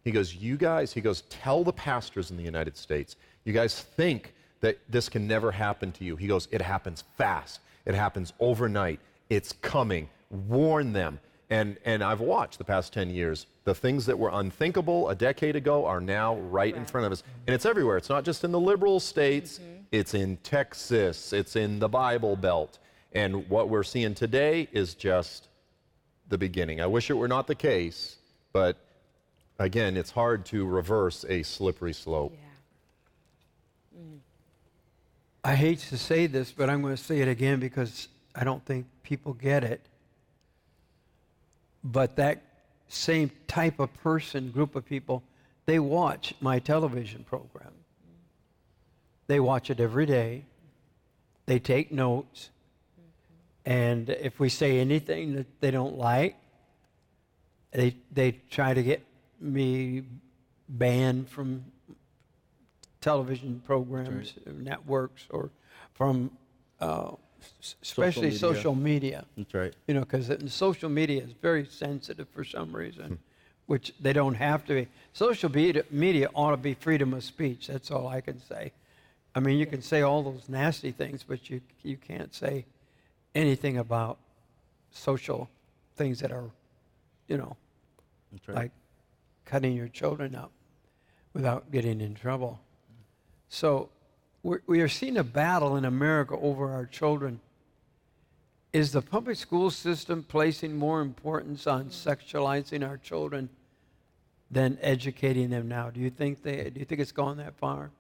[0.05, 3.81] He goes, You guys, he goes, tell the pastors in the United States, you guys
[3.81, 6.15] think that this can never happen to you.
[6.15, 10.09] He goes, It happens fast, it happens overnight, it's coming.
[10.31, 11.21] Warn them.
[11.49, 13.47] And, and I've watched the past 10 years.
[13.65, 17.23] The things that were unthinkable a decade ago are now right in front of us.
[17.47, 17.97] And it's everywhere.
[17.97, 19.83] It's not just in the liberal states, mm-hmm.
[19.93, 22.79] it's in Texas, it's in the Bible Belt.
[23.13, 25.49] And what we're seeing today is just
[26.29, 26.81] the beginning.
[26.81, 28.17] I wish it were not the case,
[28.53, 28.77] but
[29.59, 32.37] again, it's hard to reverse a slippery slope.
[33.95, 34.03] Yeah.
[34.03, 34.19] Mm.
[35.45, 38.65] I hate to say this, but I'm going to say it again because I don't
[38.65, 39.81] think people get it.
[41.93, 42.43] But that
[42.89, 45.23] same type of person, group of people,
[45.67, 47.73] they watch my television program.
[49.29, 50.45] They watch it every day.
[51.47, 52.51] They take notes.
[53.65, 56.37] And if we say anything that they don't like,
[57.71, 59.05] they, they try to get
[59.41, 60.03] me
[60.69, 61.65] banned from
[63.01, 65.51] television programs, uh, networks, or
[65.95, 66.31] from
[66.81, 67.13] uh,
[67.83, 68.39] especially media.
[68.39, 69.25] social media.
[69.37, 69.75] That's right.
[69.87, 73.15] You know, because social media is very sensitive for some reason, hmm.
[73.67, 74.89] which they don't have to be.
[75.13, 77.67] Social media, media ought to be freedom of speech.
[77.69, 78.73] That's all I can say.
[79.35, 82.65] I mean, you can say all those nasty things, but you you can't say
[83.35, 84.19] anything about
[84.91, 85.49] social
[85.97, 86.51] things that are,
[87.29, 87.57] you know,
[88.33, 88.57] That's right.
[88.57, 88.71] like
[89.45, 90.53] cutting your children up
[91.35, 92.61] without getting in trouble.
[93.49, 93.91] So
[94.47, 97.41] we're, we are seeing a battle in America over our children.
[98.73, 103.49] Is the public school system placing more importance on sexualizing our children
[104.51, 105.91] than educating them now?
[105.91, 106.71] Do you think they?
[106.71, 107.91] Do you think it's gone that far?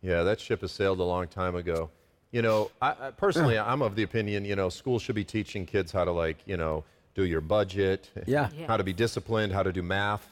[0.00, 1.90] Yeah, that ship has sailed a long time ago.
[2.30, 5.66] You know, I, I personally, I'm of the opinion, you know, schools should be teaching
[5.66, 8.48] kids how to like, you know, do your budget, Yeah.
[8.56, 8.66] Yeah.
[8.66, 10.28] how to be disciplined, how to do math.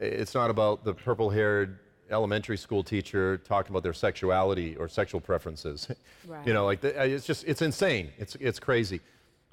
[0.00, 1.78] It's not about the purple-haired
[2.10, 5.88] elementary school teacher talking about their sexuality or sexual preferences.
[6.26, 6.38] Right.
[6.46, 8.10] You know, like the, it's just it's insane.
[8.18, 9.00] It's it's crazy.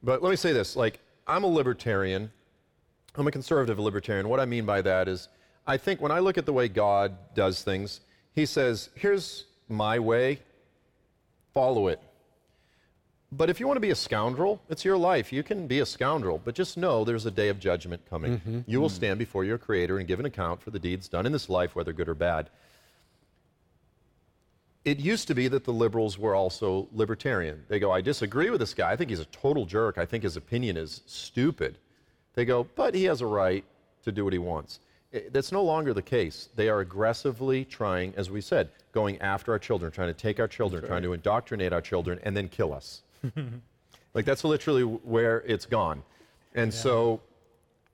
[0.03, 2.32] But let me say this: like I'm a libertarian,
[3.16, 4.30] I'm a conservative libertarian.
[4.30, 5.30] What I mean by that is,
[5.66, 8.01] I think when I look at the way God does things,
[8.34, 10.39] He says, here's my way,
[11.53, 11.99] follow it.
[13.36, 15.34] But if you want to be a scoundrel, it's your life.
[15.34, 18.38] You can be a scoundrel, but just know there's a day of judgment coming.
[18.38, 18.60] Mm-hmm.
[18.68, 21.32] You will stand before your Creator and give an account for the deeds done in
[21.32, 22.50] this life, whether good or bad.
[24.86, 27.64] It used to be that the liberals were also libertarian.
[27.68, 28.92] They go, I disagree with this guy.
[28.92, 29.98] I think he's a total jerk.
[29.98, 31.78] I think his opinion is stupid.
[32.36, 33.66] They go, but he has a right
[34.04, 34.80] to do what he wants.
[35.14, 36.50] I- That's no longer the case.
[36.56, 40.48] They are aggressively trying, as we said, going after our children, trying to take our
[40.48, 43.02] children, trying to indoctrinate our children, and then kill us.
[44.13, 46.03] like that's literally where it's gone.
[46.53, 47.21] And so,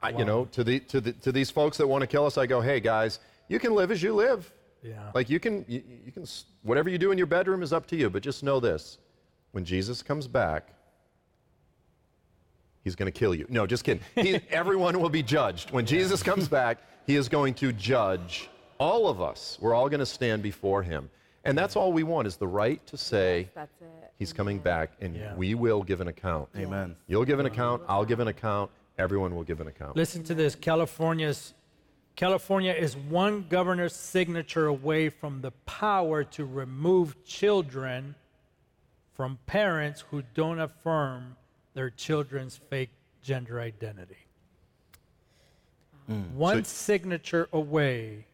[0.01, 2.38] I, you know, to the to the to these folks that want to kill us,
[2.38, 4.51] I go, hey guys, you can live as you live.
[4.84, 5.11] Yeah.
[5.13, 6.25] Like you can you, you can
[6.63, 8.97] whatever you do in your bedroom is up to you, but just know this:
[9.51, 10.73] when Jesus comes back,
[12.84, 13.45] he's going to kill you.
[13.49, 14.03] No, just kidding.
[14.15, 15.71] He, everyone will be judged.
[15.71, 19.57] When Jesus comes back, he is going to judge all of us.
[19.61, 21.09] We're all going to stand before him.
[21.44, 23.88] And that's all we want is the right to say That's it.
[24.20, 25.36] he's coming back and Yeah.
[25.36, 26.50] we will give an account.
[26.56, 26.96] Amen.
[27.08, 29.96] You'll give an account, I'll give an account, everyone will give an account.
[29.96, 30.56] Listen to this.
[30.56, 31.54] California's
[32.18, 38.14] California is one governor's signature away from the power to remove children
[39.14, 41.38] from parents who don't affirm
[41.74, 42.89] their children's fake
[43.24, 44.18] gender identity.
[46.10, 46.34] Mm.
[46.34, 48.26] One signature away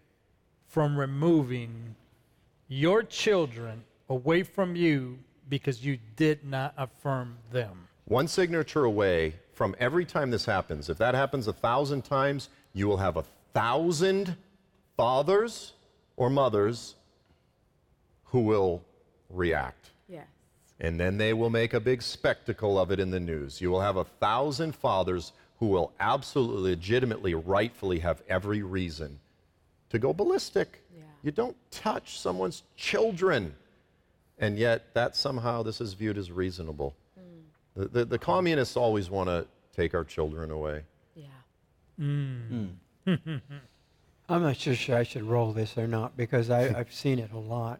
[0.68, 1.95] from removing
[2.68, 5.18] your children away from you
[5.49, 7.88] because you did not affirm them.
[8.05, 10.89] One signature away from every time this happens.
[10.89, 14.36] If that happens a thousand times, you will have a thousand
[14.95, 15.74] fathers
[16.15, 16.95] or mothers
[18.26, 18.84] who will
[19.30, 19.91] react.
[20.07, 20.28] Yes.
[20.80, 23.59] And then they will make a big spectacle of it in the news.
[23.61, 29.20] You will have a thousand fathers who will absolutely, legitimately, rightfully have every reason
[29.89, 30.82] to go ballistic.
[31.28, 31.32] Yeah.
[31.32, 33.55] You don't touch someone's children.
[34.39, 36.95] And yet, that somehow this is viewed as reasonable.
[37.75, 40.84] The, the, the communists always want to take our children away.
[41.15, 41.25] Yeah.
[44.30, 47.32] I'm not so sure I should roll this or not because I, I've seen it
[47.32, 47.80] a lot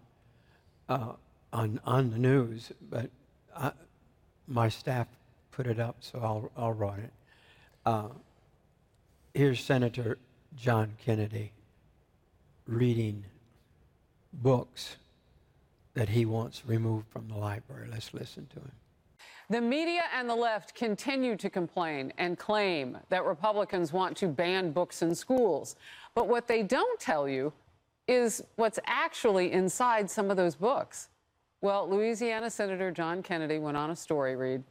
[0.90, 1.14] uh,
[1.54, 2.72] on on the news.
[2.90, 3.10] But
[3.56, 3.72] I,
[4.48, 5.08] my staff
[5.52, 7.14] put it up, so I'll I'll run it.
[7.86, 8.10] Uh,
[9.34, 10.18] here's Senator
[10.56, 11.52] John Kennedy
[12.68, 13.26] reading
[14.34, 14.98] books
[15.94, 17.88] that he wants removed from the library.
[17.92, 18.72] Let's listen to him.
[19.50, 24.72] The media and the left continue to complain and claim that Republicans want to ban
[24.72, 25.78] books in schools.
[26.14, 27.54] But what they don't tell you
[28.08, 31.10] is what's actually inside some of those books.
[31.62, 34.64] Well, Louisiana Senator John Kennedy went on a story read.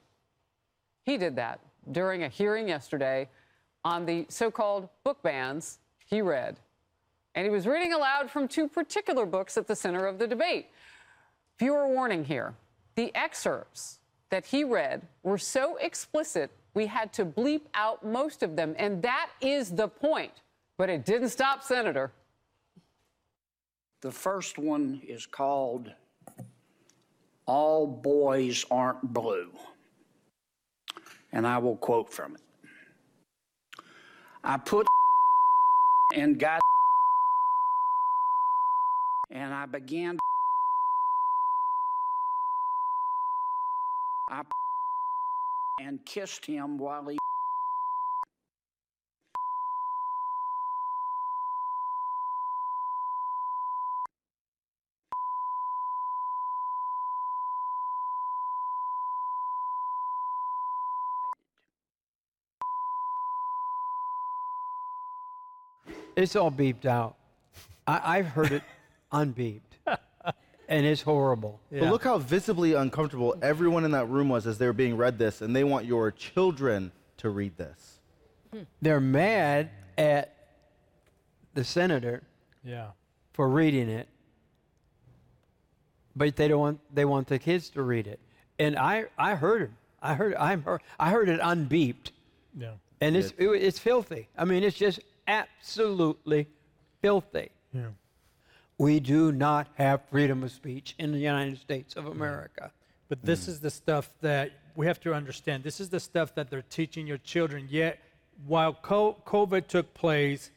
[1.05, 3.29] He did that during a hearing yesterday
[3.85, 6.59] on the so called book bans he read.
[7.37, 10.71] And he was reading aloud from two particular books at the center of the debate.
[11.59, 12.55] Viewer warning here
[12.97, 18.57] the excerpts that he read were so explicit we had to bleep out most of
[18.57, 18.75] them.
[18.79, 20.33] And that is the point.
[20.79, 22.11] But it didn't stop Senator.
[24.01, 25.91] The first one is called
[27.47, 29.51] All Boys Aren't Blue.
[31.33, 32.41] And I will quote from it.
[34.43, 34.87] I put
[36.15, 36.61] and got
[39.37, 40.19] and I began
[44.29, 44.43] I
[45.79, 47.19] and kissed him while he
[66.17, 67.17] It's all beeped out.
[67.87, 68.63] I, I've heard it
[69.13, 69.61] unbeeped,
[70.69, 71.61] and it's horrible.
[71.71, 75.19] But look how visibly uncomfortable everyone in that room was as they were being read
[75.19, 78.01] this, and they want your children to read this.
[78.53, 78.61] Hmm.
[78.83, 80.35] They're mad at
[81.55, 82.23] the senator
[82.65, 82.89] Yeah.
[83.33, 84.09] for reading it,
[86.15, 88.21] but they don't want they want the kids to read it.
[88.59, 89.71] And I I heard it.
[90.03, 92.11] I heard I'm heard, I heard it unbeeped,
[92.57, 92.73] Yeah.
[93.01, 94.29] and it's it, it's filthy.
[94.37, 96.47] I mean, it's just absolutely
[97.03, 97.51] filthy.
[97.73, 97.89] Yeah.
[98.79, 102.13] We do not have freedom of speech in the United States of mm.
[102.13, 102.73] America.
[103.09, 103.49] But this mm.
[103.49, 105.65] is the stuff that we have to understand.
[105.65, 107.69] This is the stuff that they're teaching your children.
[107.71, 107.99] Yet,
[108.47, 110.51] while COVID took place,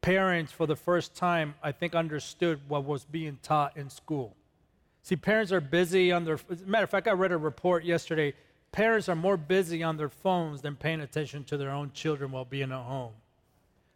[0.00, 4.34] parents, for the first time, I think, understood what was being taught in school.
[5.04, 6.38] See, parents are busy on their.
[6.50, 8.34] As a matter of fact, I read a report yesterday.
[8.72, 12.44] parents are more busy on their phones than paying attention to their own children while
[12.44, 13.12] being at home.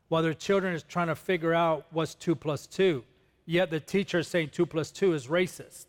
[0.09, 3.03] While their children is trying to figure out what's two plus two,
[3.47, 5.87] yet the teacher is saying two plus two is racist.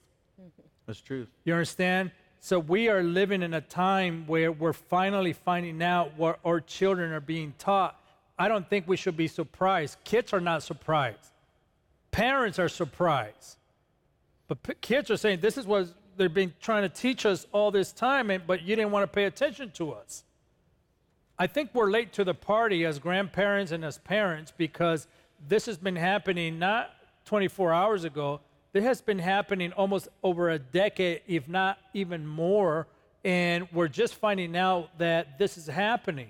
[0.86, 1.28] That's true.
[1.44, 2.12] You understand?
[2.40, 7.12] So we are living in a time where we're finally finding out what our children
[7.12, 8.00] are being taught.
[8.40, 9.98] I don't think we should be surprised.
[10.06, 11.32] Kids are not surprised.
[12.12, 13.58] Parents are surprised.
[14.48, 17.72] But p- kids are saying, this is what they've been trying to teach us all
[17.72, 20.24] this time, and, but you didn't want to pay attention to us.
[21.38, 25.08] I think we're late to the party as grandparents and as parents because
[25.48, 26.92] this has been happening not
[27.28, 28.40] 24 hours ago.
[28.74, 32.88] This has been happening almost over a decade, if not even more.
[33.24, 36.30] And we're just finding out that this is happening.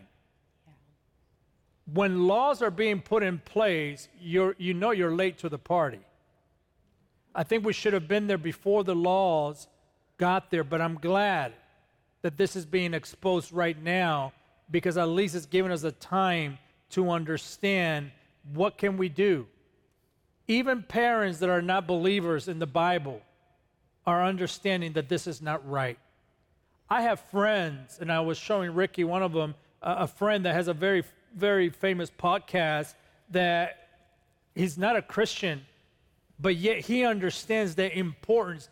[1.93, 5.99] When laws are being put in place, you're, you know you're late to the party.
[7.33, 9.67] I think we should have been there before the laws
[10.17, 11.53] got there, but I'm glad
[12.23, 14.33] that this is being exposed right now
[14.71, 16.57] because at least it's giving us a time
[16.89, 18.11] to understand
[18.53, 19.45] what can we do.
[20.47, 23.21] Even parents that are not believers in the Bible
[24.05, 25.99] are understanding that this is not right.
[26.89, 30.69] I have friends, and I was showing Ricky one of them, a friend that has
[30.69, 31.03] a very,
[31.35, 32.93] very famous podcast
[33.31, 33.89] that
[34.55, 35.65] he's not a Christian,
[36.39, 38.69] but yet he understands the importance.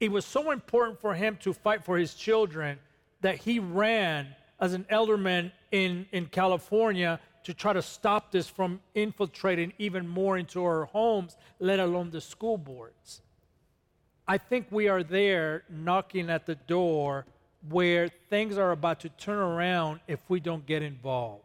[0.00, 2.80] It was so important for him to fight for his children
[3.20, 8.80] that he ran as an elderman in, in California to try to stop this from
[8.94, 13.22] infiltrating even more into our homes, let alone the school boards.
[14.26, 17.24] I think we are there knocking at the door
[17.70, 21.44] where things are about to turn around if we don't get involved.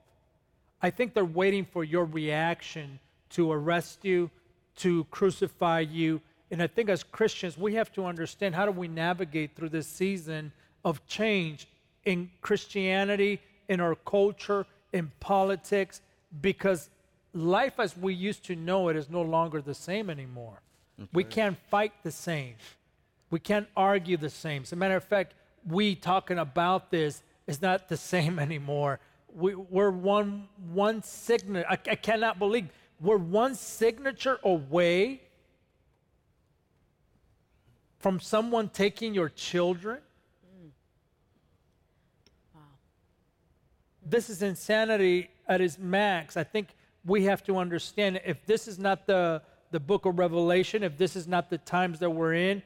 [0.82, 3.00] I think they're waiting for your reaction
[3.32, 4.30] to arrest you,
[4.78, 6.22] to crucify you.
[6.52, 9.88] And I think as Christians, we have to understand how do we navigate through this
[9.88, 10.52] season
[10.84, 11.68] of change
[12.04, 13.40] in Christianity,
[13.70, 16.02] in our culture, in politics,
[16.42, 16.90] because
[17.34, 20.62] life as we used to know it is no longer the same anymore.
[21.12, 22.56] We can't fight the same.
[23.32, 24.62] We can't argue the same.
[24.62, 25.34] As a matter of fact,
[25.68, 29.00] we talking about this is not the same anymore.
[29.36, 31.66] We, we're one one signature.
[31.68, 32.68] I, I cannot believe
[33.02, 35.22] we're one signature away
[37.98, 40.00] from someone taking your children.
[44.06, 46.38] This is insanity at its max.
[46.38, 46.70] I think
[47.06, 49.42] we have to understand if this is not the,
[49.72, 52.62] the book of Revelation, if this is not the times that we're in,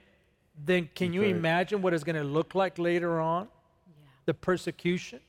[0.66, 3.48] then can you imagine what it's going to look like later on?
[4.26, 5.20] The persecution?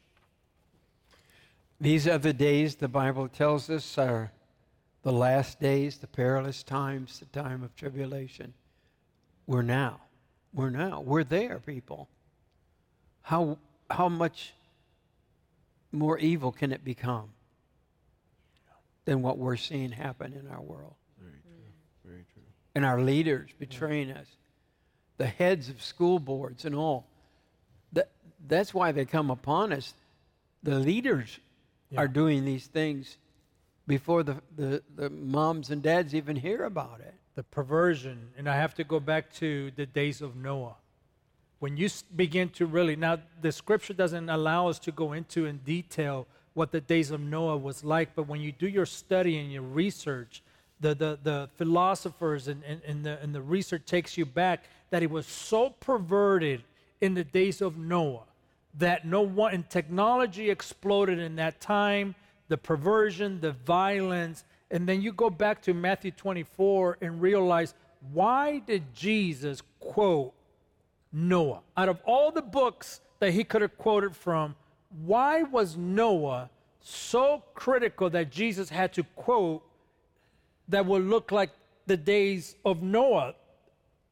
[1.81, 4.33] These are the days the Bible tells us are
[5.03, 8.53] the last days, the perilous times, the time of tribulation.
[9.47, 10.01] We're now.
[10.53, 11.01] We're now.
[11.01, 12.09] We're there, people.
[13.23, 13.59] How,
[13.91, 14.55] how much
[15.93, 17.31] more evil can it become
[19.05, 20.95] than what we're seeing happen in our world?
[21.19, 21.51] Very true.
[22.05, 22.43] Very true.
[22.75, 24.27] and our leaders betraying us,
[25.17, 27.07] the heads of school boards and all.
[27.93, 28.11] That,
[28.47, 29.95] that's why they come upon us.
[30.63, 31.39] The leaders
[31.91, 32.01] Yeah.
[32.01, 33.17] are doing these things
[33.87, 37.15] before the, the, the moms and dads even hear about it.
[37.35, 40.77] the perversion, and I have to go back to the days of Noah.
[41.61, 45.59] When you begin to really, now the scripture doesn't allow us to go into in
[45.59, 49.53] detail what the days of Noah was like, but when you do your study and
[49.53, 50.43] your research,
[50.81, 55.03] the, the, the philosophers and, and, and, the, and the research takes you back that
[55.03, 56.63] it was so perverted
[57.01, 58.25] in the days of Noah
[58.75, 62.15] that no one, and technology exploded in that time,
[62.49, 67.75] the perversion, the violence, and then you go back to Matthew 24 and realize
[68.13, 70.33] why did Jesus quote
[71.13, 71.61] Noah?
[71.77, 74.55] Out of all the books that he could have quoted from,
[75.05, 76.51] why was Noah
[76.81, 79.63] so critical that Jesus had to quote
[80.69, 81.51] that will look like
[81.87, 83.35] the days of Noah?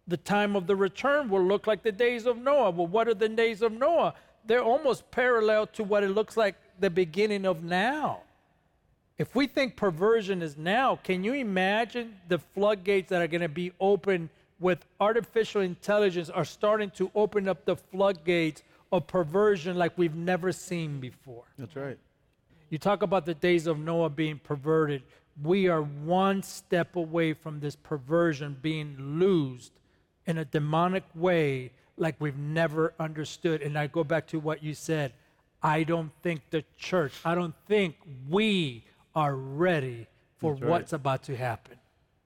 [0.08, 2.70] The time of the return will look like the days of Noah.
[2.70, 4.14] Well, what are the days of Noah?
[4.44, 8.20] They're almost parallel to what it looks like the beginning of now.
[9.18, 13.48] If we think perversion is now, can you imagine the floodgates that are going to
[13.48, 14.28] be open
[14.58, 20.52] with artificial intelligence are starting to open up the floodgates of perversion like we've never
[20.52, 21.44] seen before?
[21.58, 21.98] That's right.
[22.70, 25.02] You talk about the days of Noah being perverted.
[25.42, 29.72] We are one step away from this perversion being loosed
[30.26, 33.62] in a demonic way like we've never understood.
[33.62, 35.12] And I go back to what you said.
[35.62, 37.96] I don't think the church, I don't think
[38.28, 38.84] we
[39.14, 40.06] are ready
[40.38, 40.64] for right.
[40.64, 41.78] what's about to happen.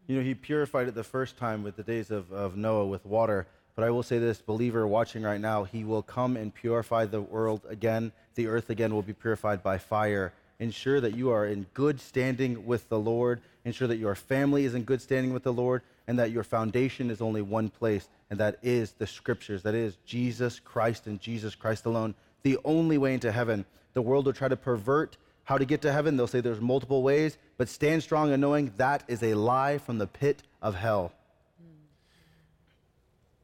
[0.07, 3.07] You know, he purified it the first time with the days of, of Noah with
[3.07, 3.47] water,
[3.77, 7.21] but I will say this, believer watching right now, he will come and purify the
[7.21, 8.13] world again.
[8.35, 10.33] The earth again will be purified by fire.
[10.59, 13.41] Ensure that you are in good standing with the Lord.
[13.65, 17.09] Ensure that your family is in good standing with the Lord and that your foundation
[17.09, 19.63] is only one place, and that is the scriptures.
[19.63, 23.65] That is Jesus Christ and Jesus Christ alone, the only way into heaven.
[23.95, 25.17] The world will try to pervert
[25.51, 26.17] how to get to heaven.
[26.17, 29.99] They'll say there's multiple ways, but stand strong in knowing that is a lie from
[29.99, 31.11] the pit of hell.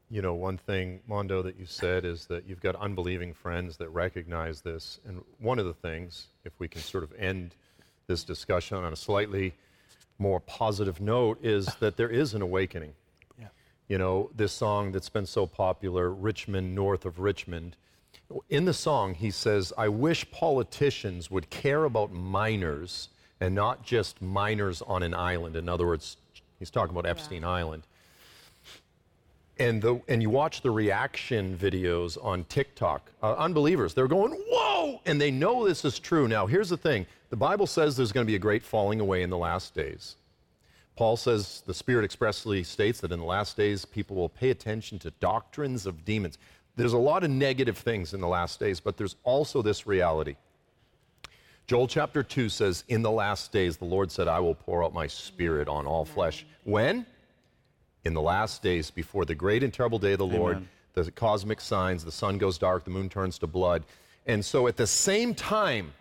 [0.09, 3.89] You know, one thing, Mondo, that you said is that you've got unbelieving friends that
[3.89, 5.01] recognize this.
[5.05, 7.55] And one of the things, if we can sort of end
[8.07, 9.53] this discussion on a slightly
[10.17, 12.93] more positive note, is that there is an awakening.
[13.37, 13.47] Yeah.
[13.89, 17.75] You know, this song that's been so popular, Rich Men, North of Richmond.
[18.49, 23.09] In the song, he says, I wish politicians would care about minors
[23.39, 25.55] and not just minors on an island.
[25.55, 26.17] In other words,
[26.59, 27.83] he's talking about Epstein Island
[29.59, 35.01] and the and you watch the reaction videos on TikTok, uh, unbelievers, they're going, "Whoa!"
[35.05, 36.27] and they know this is true.
[36.27, 39.23] Now, here's the thing: the Bible says there's going to be a great falling away
[39.23, 40.15] in the last days.
[40.95, 44.97] Paul says the Spirit expressly states that in the last days people will pay attention
[44.99, 46.39] to doctrines of demons.
[46.77, 50.37] There's a lot of negative things in the last days, but there's also this reality.
[51.65, 54.93] Joel chapter 2 says, In the last days, the Lord said, I will pour out
[54.93, 56.45] my spirit on all flesh.
[56.63, 57.05] When?
[58.07, 61.61] in the last days before the great and terrible day of the Lord, the cosmic
[61.61, 63.83] signs, the sun goes dark, the moon turns to blood.
[64.25, 65.93] And so at the same time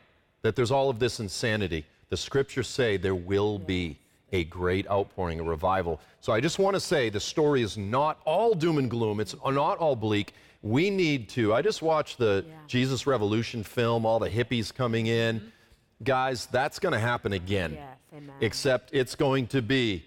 [0.42, 3.98] that there's all of this insanity, the scriptures say there will be
[4.32, 6.00] a great outpouring, a revival.
[6.20, 9.34] So I just want to say the story is not all doom and gloom, it's
[9.44, 10.32] not all bleak.
[10.66, 11.54] We need to.
[11.54, 12.54] I just watched the Yeah.
[12.66, 15.36] Jesus Revolution film, all the hippies coming in.
[15.40, 15.48] Mm-hmm.
[16.04, 17.74] Guys, that's going to happen again.
[17.74, 18.34] Yes, amen.
[18.40, 20.04] Except it's going to be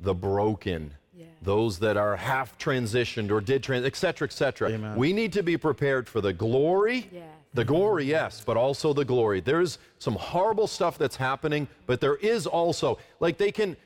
[0.00, 1.28] the broken, Yes.
[1.42, 4.70] those that are half transitioned or did trans, et cetera, et cetera.
[4.70, 4.96] Amen.
[4.96, 7.08] We need to be prepared for the glory.
[7.12, 7.24] Yes.
[7.54, 9.40] The glory, yes, but also the glory.
[9.40, 13.76] There's some horrible stuff that's happening, but there is also, like, they can,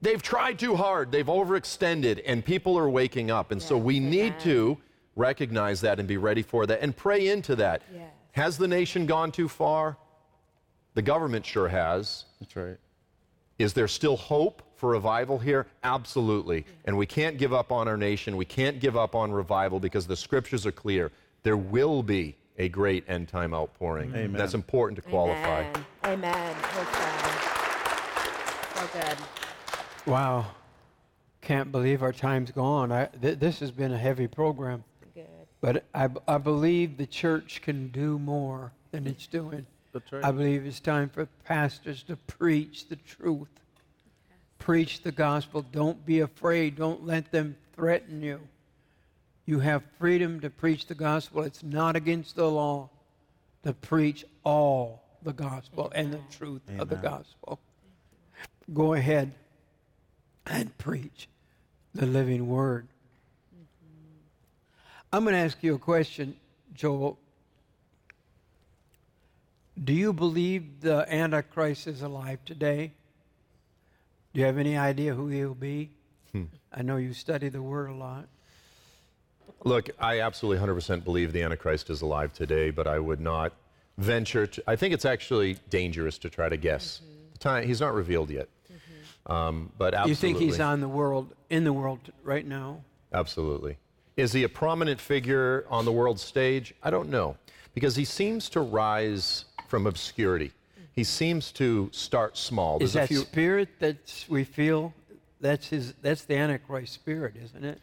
[0.00, 3.50] they've tried too hard, they've overextended, and people are waking up.
[3.52, 4.40] And so Yes, we need amen.
[4.40, 4.78] to
[5.16, 7.82] recognize that and be ready for that and pray into that.
[7.92, 8.10] Yes.
[8.32, 9.96] Has the nation gone too far?
[10.94, 12.24] The government sure has.
[12.40, 12.76] That's right.
[13.58, 15.66] Is there still hope for revival here?
[15.84, 16.64] Absolutely.
[16.86, 18.36] And we can't give up on our nation.
[18.36, 21.12] We can't give up on revival because the scriptures are clear.
[21.42, 24.10] There will be a great end time outpouring.
[24.14, 24.32] Amen.
[24.32, 25.64] That's important to qualify.
[25.64, 25.84] Amen.
[26.04, 26.56] Amen.
[26.62, 27.40] Praise God.
[28.74, 29.18] So good.
[30.06, 30.46] Wow.
[31.40, 32.92] Can't believe our time's gone.
[32.92, 34.84] I, th- this has been a heavy program, Good.
[35.60, 39.66] But I believe the church can do more than it's doing.
[39.92, 40.24] That's right.
[40.24, 43.48] I believe it's time for pastors to preach the truth.
[44.58, 45.62] Preach the gospel.
[45.72, 46.76] Don't be afraid.
[46.76, 48.40] Don't let them threaten you.
[49.46, 51.42] You have freedom to preach the gospel.
[51.42, 52.90] It's not against the law
[53.64, 57.58] to preach all the gospel and the truth of the gospel.
[58.72, 59.32] Go ahead
[60.46, 61.28] and preach
[61.94, 62.86] the living word.
[65.12, 66.36] I'm going to ask you a question,
[66.72, 67.18] Joel.
[69.82, 72.92] Do you believe the Antichrist is alive today?
[74.32, 75.90] Do you have any idea who he'll be?
[76.32, 76.44] Hmm.
[76.72, 78.28] I know you study the word a lot.
[79.64, 83.52] Look, I absolutely 100% believe the Antichrist is alive today, but I would not
[83.98, 84.62] venture to.
[84.66, 87.00] I think it's actually dangerous to try to guess.
[87.02, 87.32] Mm-hmm.
[87.32, 88.48] The time, he's not revealed yet.
[88.72, 89.32] Mm-hmm.
[89.32, 90.10] Um, but absolutely.
[90.10, 92.82] You think he's on the world, in the world right now?
[93.12, 93.76] Absolutely.
[94.20, 96.74] Is he a prominent figure on the world stage?
[96.82, 97.36] I don't know.
[97.72, 100.52] Because he seems to rise from obscurity.
[100.92, 102.82] He seems to start small.
[102.82, 104.92] Is There's a that few, spirit that we feel?
[105.40, 105.94] That's his.
[106.02, 107.80] That's the Antichrist spirit, isn't it?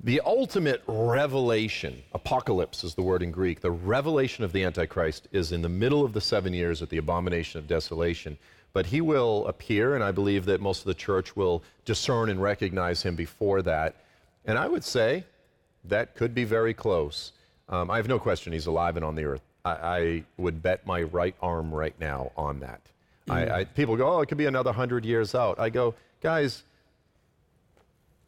[0.00, 5.52] the ultimate revelation, apocalypse is the word in Greek, the revelation of the Antichrist is
[5.52, 8.36] in the middle of the seven years at the abomination of desolation.
[8.74, 12.42] But he will appear, and I believe that most of the church will discern and
[12.42, 13.96] recognize him before that.
[14.44, 15.24] And I would say
[15.88, 17.32] that could be very close.
[17.68, 19.42] Um, I have no question he's alive and on the earth.
[19.64, 22.80] I, I would bet my right arm right now on that.
[23.28, 25.58] I, I, people go, oh, it could be another hundred years out.
[25.58, 26.62] I go, guys,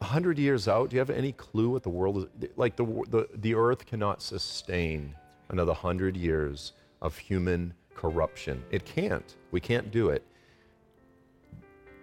[0.00, 2.48] a hundred years out, do you have any clue what the world is?
[2.56, 5.14] Like the, the, the earth cannot sustain
[5.50, 8.62] another hundred years of human corruption.
[8.70, 9.36] It can't.
[9.52, 10.24] We can't do it.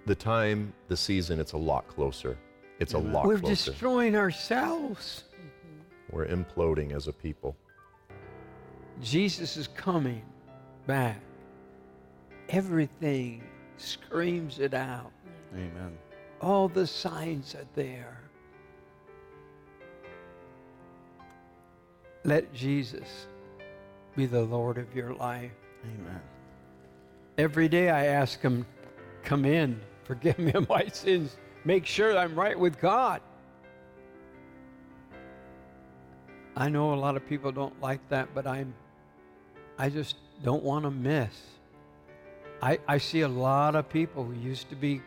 [0.06, 2.38] The time, the season, it's a lot closer.
[2.80, 3.72] It's a lot We're closer.
[3.72, 5.24] destroying ourselves.
[6.12, 7.56] We're imploding as a people.
[9.02, 10.24] Jesus is coming
[10.88, 11.20] back.
[12.50, 13.44] Everything
[13.78, 15.12] screams it out.
[15.54, 15.98] Amen.
[16.42, 18.26] All the signs are there.
[22.26, 23.28] let Jesus
[24.16, 25.52] be the Lord of your life.
[25.84, 26.22] Amen.
[27.38, 28.66] Every day I ask Him,
[29.24, 33.22] come in, forgive me of my sins, make sure I'm right with God.
[36.56, 38.74] I know a lot of people don't like that, but I'm,
[39.78, 41.34] I just don't want to miss.
[42.62, 45.02] I, I see a lot of people who used to be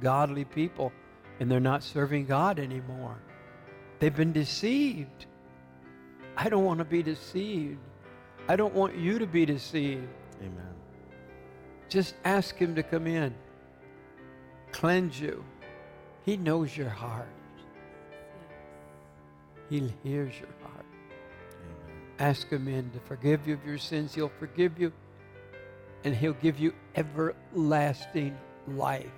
[0.00, 0.92] godly people
[1.38, 3.18] and they're not serving God anymore.
[3.98, 5.26] They've been deceived.
[6.36, 7.78] I don't want to be deceived.
[8.48, 10.08] I don't want you to be deceived.
[10.40, 10.74] Amen.
[11.88, 13.34] Just ask Him to come in,
[14.72, 15.44] cleanse you.
[16.24, 17.28] He knows your heart,
[19.68, 20.79] He hears your heart.
[22.20, 24.14] Ask Him in to forgive you of your sins.
[24.14, 24.92] He'll forgive you,
[26.04, 28.36] and He'll give you everlasting
[28.68, 29.10] life.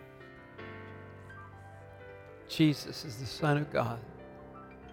[2.49, 3.99] Jesus is the Son of God.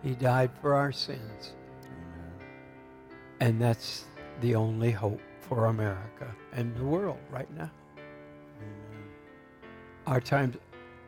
[0.01, 1.53] He died for our sins.
[3.39, 4.05] And that's
[4.41, 7.69] the only hope for America and the world right now.
[10.07, 10.57] Our time's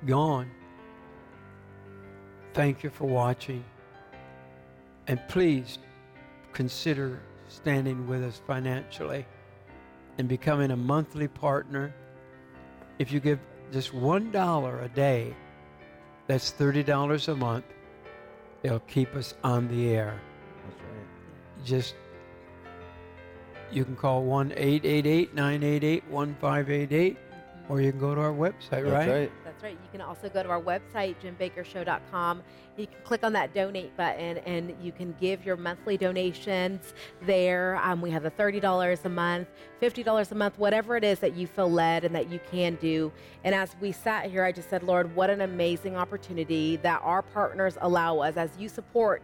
[0.06, 0.52] gone.
[2.54, 3.64] Thank you for watching.
[5.08, 5.80] And please
[6.54, 9.26] consider standing with us financially
[10.18, 11.94] and becoming a monthly partner.
[13.00, 13.40] If you give
[13.72, 15.36] just $1 a day,
[16.28, 17.66] that's $30 a month.
[18.64, 20.20] It'll keep us on the air.
[20.66, 21.66] That's right.
[21.66, 21.96] Just
[23.72, 27.18] you can call 1 888 988 1588
[27.70, 29.10] or you can go to our website, That's right?
[29.10, 29.32] right.
[29.62, 29.74] Right.
[29.74, 32.42] You can also go to our website, jimbakkershow.com.
[32.78, 37.80] You can click on that donate button and you can give your monthly donations there.
[37.84, 39.48] Um, we have the $30 a month,
[39.80, 43.12] $50 a month, whatever it is that you feel led and that you can do.
[43.44, 47.22] And as we sat here, I just said, Lord, what an amazing opportunity that our
[47.22, 49.22] partners allow us as you support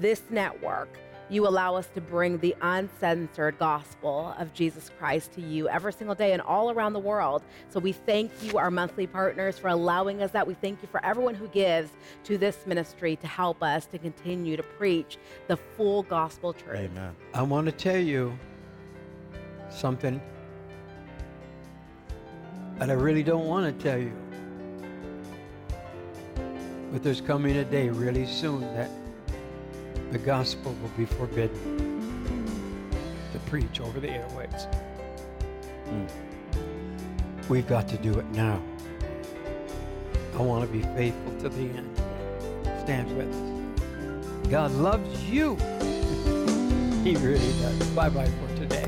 [0.00, 0.98] this network
[1.28, 6.14] you allow us to bring the uncensored gospel of Jesus Christ to you every single
[6.14, 7.42] day and all around the world.
[7.68, 10.46] So we thank you, our monthly partners, for allowing us that.
[10.46, 11.90] We thank you for everyone who gives
[12.24, 15.18] to this ministry to help us to continue to preach
[15.48, 16.76] the full gospel truth.
[16.76, 17.14] Amen.
[17.34, 18.38] I want to tell you
[19.68, 20.20] something
[22.78, 24.12] that I really don't want to tell you.
[26.92, 28.90] But there's coming a day really soon that
[30.10, 32.90] the gospel will be forbidden
[33.32, 34.72] to preach over the airwaves.
[35.86, 36.06] Hmm.
[37.48, 38.62] We've got to do it now.
[40.34, 42.00] I want to be faithful to the end.
[42.82, 44.50] Stand with us.
[44.50, 45.56] God loves you.
[47.04, 47.78] he really does.
[47.90, 48.86] Bye bye for today.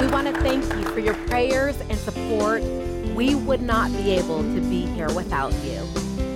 [0.00, 2.62] We want to thank you for your prayers and support.
[3.14, 5.86] We would not be able to be here without you.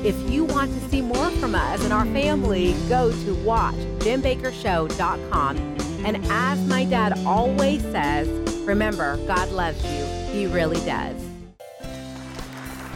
[0.09, 5.56] If you want to see more from us and our family, go to watchjimbakkershow.com.
[6.06, 8.26] And as my dad always says,
[8.61, 10.06] remember, God loves you.
[10.32, 11.22] He really does.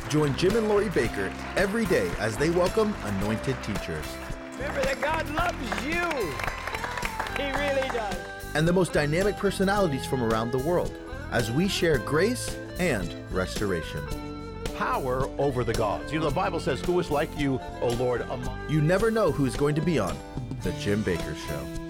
[0.08, 4.06] Join Jim and Lori Bakker every day as they welcome anointed teachers
[4.54, 6.00] Remember that God loves you.
[7.36, 8.16] He really does.
[8.54, 10.94] and the most dynamic personalities from around the world
[11.30, 14.00] as we share grace and restoration.
[14.83, 16.12] Power over the gods.
[16.12, 19.30] You know, the Bible says, Who is like you, O Lord, among You never know
[19.30, 20.18] who's going to be on
[20.62, 21.82] The Jim Bakker Show.